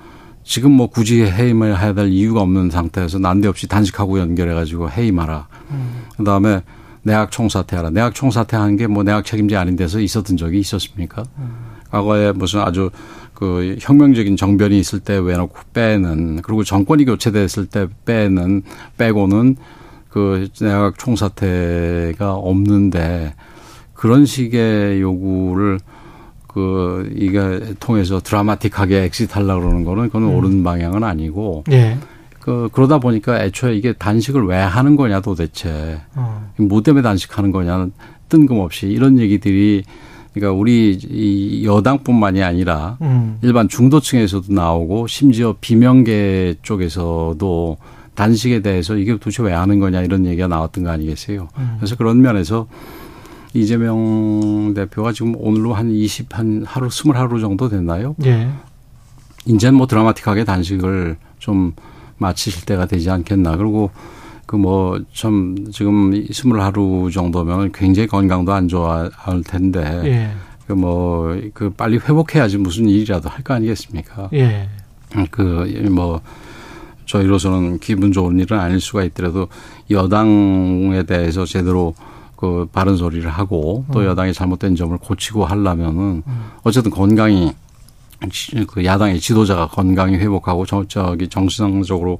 지금 0.42 0.72
뭐 0.72 0.88
굳이 0.88 1.22
해임을 1.22 1.78
해야 1.80 1.92
될 1.92 2.08
이유가 2.08 2.40
없는 2.40 2.70
상태에서 2.70 3.18
난데없이 3.18 3.68
단식하고 3.68 4.18
연결해가지고 4.18 4.90
해임하라. 4.90 5.46
음. 5.70 6.02
그 6.16 6.24
다음에 6.24 6.62
내각 7.02 7.30
총사퇴하라. 7.30 7.90
내각 7.90 8.14
총사퇴하는 8.14 8.76
게 8.76 8.86
뭐 8.86 9.02
내각 9.02 9.24
책임제 9.24 9.56
아닌 9.56 9.76
데서 9.76 10.00
있었던 10.00 10.36
적이 10.36 10.58
있었습니까? 10.60 11.24
과거에 11.90 12.32
무슨 12.32 12.60
아주 12.60 12.90
그 13.34 13.76
혁명적인 13.80 14.36
정변이 14.36 14.78
있을 14.78 15.00
때 15.00 15.16
외놓고 15.16 15.58
빼는 15.72 16.42
그리고 16.42 16.62
정권이 16.62 17.04
교체됐을 17.06 17.66
때 17.66 17.86
빼는 18.04 18.62
빼고는 18.98 19.56
그 20.10 20.48
내각 20.60 20.98
총사퇴가 20.98 22.34
없는데 22.34 23.34
그런 23.94 24.26
식의 24.26 25.00
요구를 25.00 25.78
그 26.52 27.08
이게 27.16 27.74
통해서 27.78 28.18
드라마틱하게 28.20 29.04
엑시트하려고 29.04 29.60
그러는 29.60 29.84
거는 29.84 30.06
그건 30.06 30.24
옳은 30.24 30.64
방향은 30.64 31.04
아니고 31.04 31.64
예. 31.70 31.96
그 32.40 32.68
그러다 32.72 32.98
보니까 32.98 33.40
애초에 33.44 33.76
이게 33.76 33.92
단식을 33.92 34.46
왜 34.46 34.56
하는 34.56 34.96
거냐 34.96 35.20
도대체 35.20 36.00
어. 36.16 36.50
뭐 36.58 36.82
때문에 36.82 37.02
단식하는 37.02 37.52
거냐는 37.52 37.92
뜬금없이 38.28 38.88
이런 38.88 39.20
얘기들이 39.20 39.84
그러니까 40.32 40.58
우리 40.58 40.98
이 41.00 41.64
여당뿐만이 41.64 42.42
아니라 42.42 42.96
음. 43.02 43.38
일반 43.42 43.68
중도층에서도 43.68 44.52
나오고 44.52 45.06
심지어 45.06 45.54
비명계 45.60 46.56
쪽에서도 46.62 47.76
단식에 48.14 48.60
대해서 48.60 48.96
이게 48.96 49.12
도대체 49.12 49.42
왜 49.44 49.52
하는 49.52 49.78
거냐 49.78 50.02
이런 50.02 50.26
얘기가 50.26 50.48
나왔던 50.48 50.84
거 50.84 50.90
아니겠어요. 50.90 51.48
음. 51.58 51.74
그래서 51.78 51.96
그런 51.96 52.20
면에서 52.20 52.66
이재명 53.54 54.72
대표가 54.74 55.12
지금 55.12 55.34
오늘로 55.36 55.74
한 55.74 55.90
20, 55.90 56.26
한 56.38 56.64
하루, 56.66 56.88
20하루 56.88 57.40
정도 57.40 57.68
됐나요? 57.68 58.14
예. 58.24 58.48
이제는 59.46 59.76
뭐 59.78 59.86
드라마틱하게 59.86 60.44
단식을 60.44 61.16
좀 61.38 61.72
마치실 62.18 62.64
때가 62.66 62.86
되지 62.86 63.10
않겠나. 63.10 63.56
그리고 63.56 63.90
그 64.46 64.56
뭐 64.56 65.00
참 65.14 65.54
지금 65.72 66.10
20하루 66.10 67.12
정도면 67.12 67.72
굉장히 67.72 68.06
건강도 68.08 68.52
안 68.52 68.68
좋아할 68.68 69.42
텐데 69.46 70.02
예. 70.04 70.30
그 70.66 70.72
뭐 70.74 71.40
그 71.54 71.70
빨리 71.70 71.98
회복해야지 71.98 72.58
무슨 72.58 72.88
일이라도 72.88 73.28
할 73.28 73.42
거 73.42 73.54
아니겠습니까? 73.54 74.28
예. 74.34 74.68
그 75.30 75.64
뭐 75.90 76.20
저희로서는 77.06 77.80
기분 77.80 78.12
좋은 78.12 78.38
일은 78.38 78.58
아닐 78.60 78.80
수가 78.80 79.02
있더라도 79.04 79.48
여당에 79.90 81.02
대해서 81.04 81.44
제대로 81.44 81.94
그 82.40 82.66
바른 82.72 82.96
소리를 82.96 83.28
하고 83.28 83.84
또 83.92 84.00
음. 84.00 84.06
여당의 84.06 84.32
잘못된 84.32 84.74
점을 84.74 84.96
고치고 84.96 85.44
하려면은 85.44 86.22
어쨌든 86.62 86.90
건강히 86.90 87.52
지- 88.32 88.64
그 88.66 88.82
야당의 88.84 89.20
지도자가 89.20 89.68
건강히 89.68 90.16
회복하고 90.16 90.64
저, 90.64 90.84
저기 90.88 91.28
정상적으로 91.28 92.18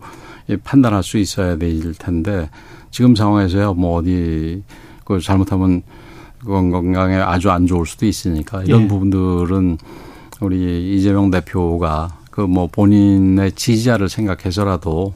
이 0.49 0.57
판단할 0.59 1.03
수 1.03 1.17
있어야 1.17 1.57
될 1.57 1.95
텐데 1.95 2.51
지금 2.91 3.15
상황에서야 3.17 3.73
뭐 3.73 3.97
어디 3.99 4.63
그 5.05 5.21
잘못하면 5.21 5.83
건강에 6.45 7.17
아주 7.17 7.51
안 7.51 7.67
좋을 7.67 7.87
수도 7.87 8.05
있으니까 8.07 8.63
이런 8.65 8.83
예. 8.83 8.89
부분들은 8.89 9.79
우리 10.41 10.97
이재명 10.97 11.31
대표가 11.31 12.17
그 12.31 12.43
뭐 12.47 12.67
본인의 12.67 13.53
지지자를 13.53 14.09
생각해서라도 14.09 15.13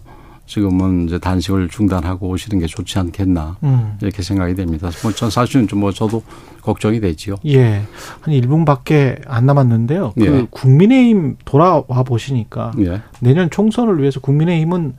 지금은 0.46 1.06
이제 1.06 1.18
단식을 1.18 1.68
중단하고 1.68 2.28
오시는 2.28 2.60
게 2.60 2.66
좋지 2.66 2.98
않겠나 2.98 3.56
음. 3.62 3.96
이렇게 4.02 4.22
생각이 4.22 4.54
됩니다. 4.54 4.90
뭐전 5.02 5.30
사실은 5.30 5.66
좀 5.68 5.80
뭐 5.80 5.92
저도 5.92 6.22
걱정이 6.62 7.00
되지요. 7.00 7.36
예. 7.46 7.82
한 8.20 8.34
1분밖에 8.34 9.20
안 9.26 9.44
남았는데요. 9.46 10.12
그 10.14 10.24
예. 10.24 10.46
국민의힘 10.50 11.36
돌아와 11.44 11.82
보시니까 11.82 12.72
예. 12.78 13.02
내년 13.20 13.50
총선을 13.50 14.00
위해서 14.00 14.20
국민의힘은 14.20 14.94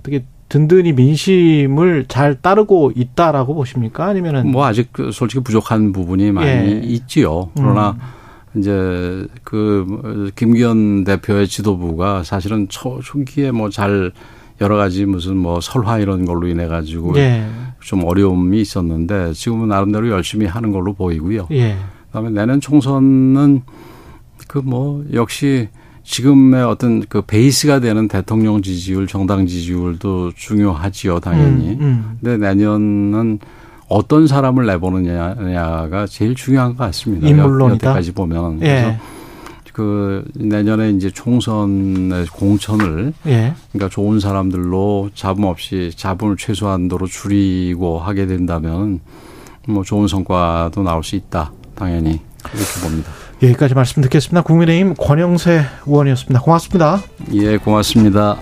어떻게 0.00 0.24
든든히 0.48 0.92
민심을 0.94 2.06
잘 2.08 2.40
따르고 2.40 2.92
있다라고 2.96 3.54
보십니까? 3.54 4.06
아니면은 4.06 4.50
뭐 4.50 4.64
아직 4.64 4.88
그 4.92 5.12
솔직히 5.12 5.44
부족한 5.44 5.92
부분이 5.92 6.32
많이 6.32 6.48
예. 6.48 6.80
있지요. 6.84 7.50
그러나 7.54 7.96
이제 8.56 9.26
그 9.44 10.30
김기현 10.34 11.04
대표의 11.04 11.46
지도부가 11.46 12.24
사실은 12.24 12.66
초, 12.68 13.00
초기에 13.00 13.50
뭐잘 13.52 14.12
여러 14.60 14.76
가지 14.76 15.06
무슨 15.06 15.36
뭐 15.36 15.60
설화 15.60 15.98
이런 15.98 16.24
걸로 16.24 16.46
인해 16.46 16.66
가지고 16.66 17.16
예. 17.16 17.46
좀 17.80 18.04
어려움이 18.04 18.60
있었는데 18.60 19.32
지금은 19.32 19.68
나름대로 19.68 20.08
열심히 20.10 20.46
하는 20.46 20.70
걸로 20.72 20.92
보이고요. 20.92 21.46
예. 21.52 21.76
그다음에 22.08 22.30
내년 22.30 22.60
총선은 22.60 23.62
그 24.48 24.60
뭐 24.64 25.04
역시 25.12 25.68
지금의 26.02 26.64
어떤 26.64 27.02
그 27.08 27.22
베이스가 27.22 27.78
되는 27.78 28.08
대통령 28.08 28.62
지지율, 28.62 29.06
정당 29.06 29.46
지지율도 29.46 30.32
중요하지요, 30.34 31.20
당연히. 31.20 31.74
음, 31.74 31.78
음. 31.80 32.18
근데 32.20 32.36
내년은 32.48 33.38
어떤 33.88 34.26
사람을 34.26 34.66
내보느냐가 34.66 36.06
제일 36.06 36.34
중요한 36.34 36.74
것 36.74 36.84
같습니다. 36.84 37.28
인물론이다? 37.28 37.90
여태까지 37.90 38.12
보면. 38.12 38.58
그래서 38.58 38.88
예. 38.88 38.98
그 39.72 40.24
내년에 40.34 40.90
이제 40.90 41.10
총선의 41.10 42.26
공천을 42.26 43.12
예. 43.26 43.54
그러니까 43.72 43.88
좋은 43.88 44.20
사람들로 44.20 45.10
잡음 45.14 45.44
없이 45.44 45.92
잡음을 45.96 46.36
최소한도로 46.36 47.06
줄이고 47.06 47.98
하게 47.98 48.26
된다면 48.26 49.00
뭐 49.66 49.84
좋은 49.84 50.08
성과도 50.08 50.82
나올 50.82 51.04
수 51.04 51.16
있다. 51.16 51.52
당연히 51.74 52.20
이렇게 52.54 52.80
봅니다. 52.82 53.10
여기까지 53.42 53.74
말씀 53.74 54.02
듣겠습니다. 54.02 54.42
국민의힘 54.42 54.94
권영세 54.94 55.62
의원이었습니다. 55.86 56.40
고맙습니다. 56.40 57.00
예, 57.32 57.56
고맙습니다. 57.56 58.38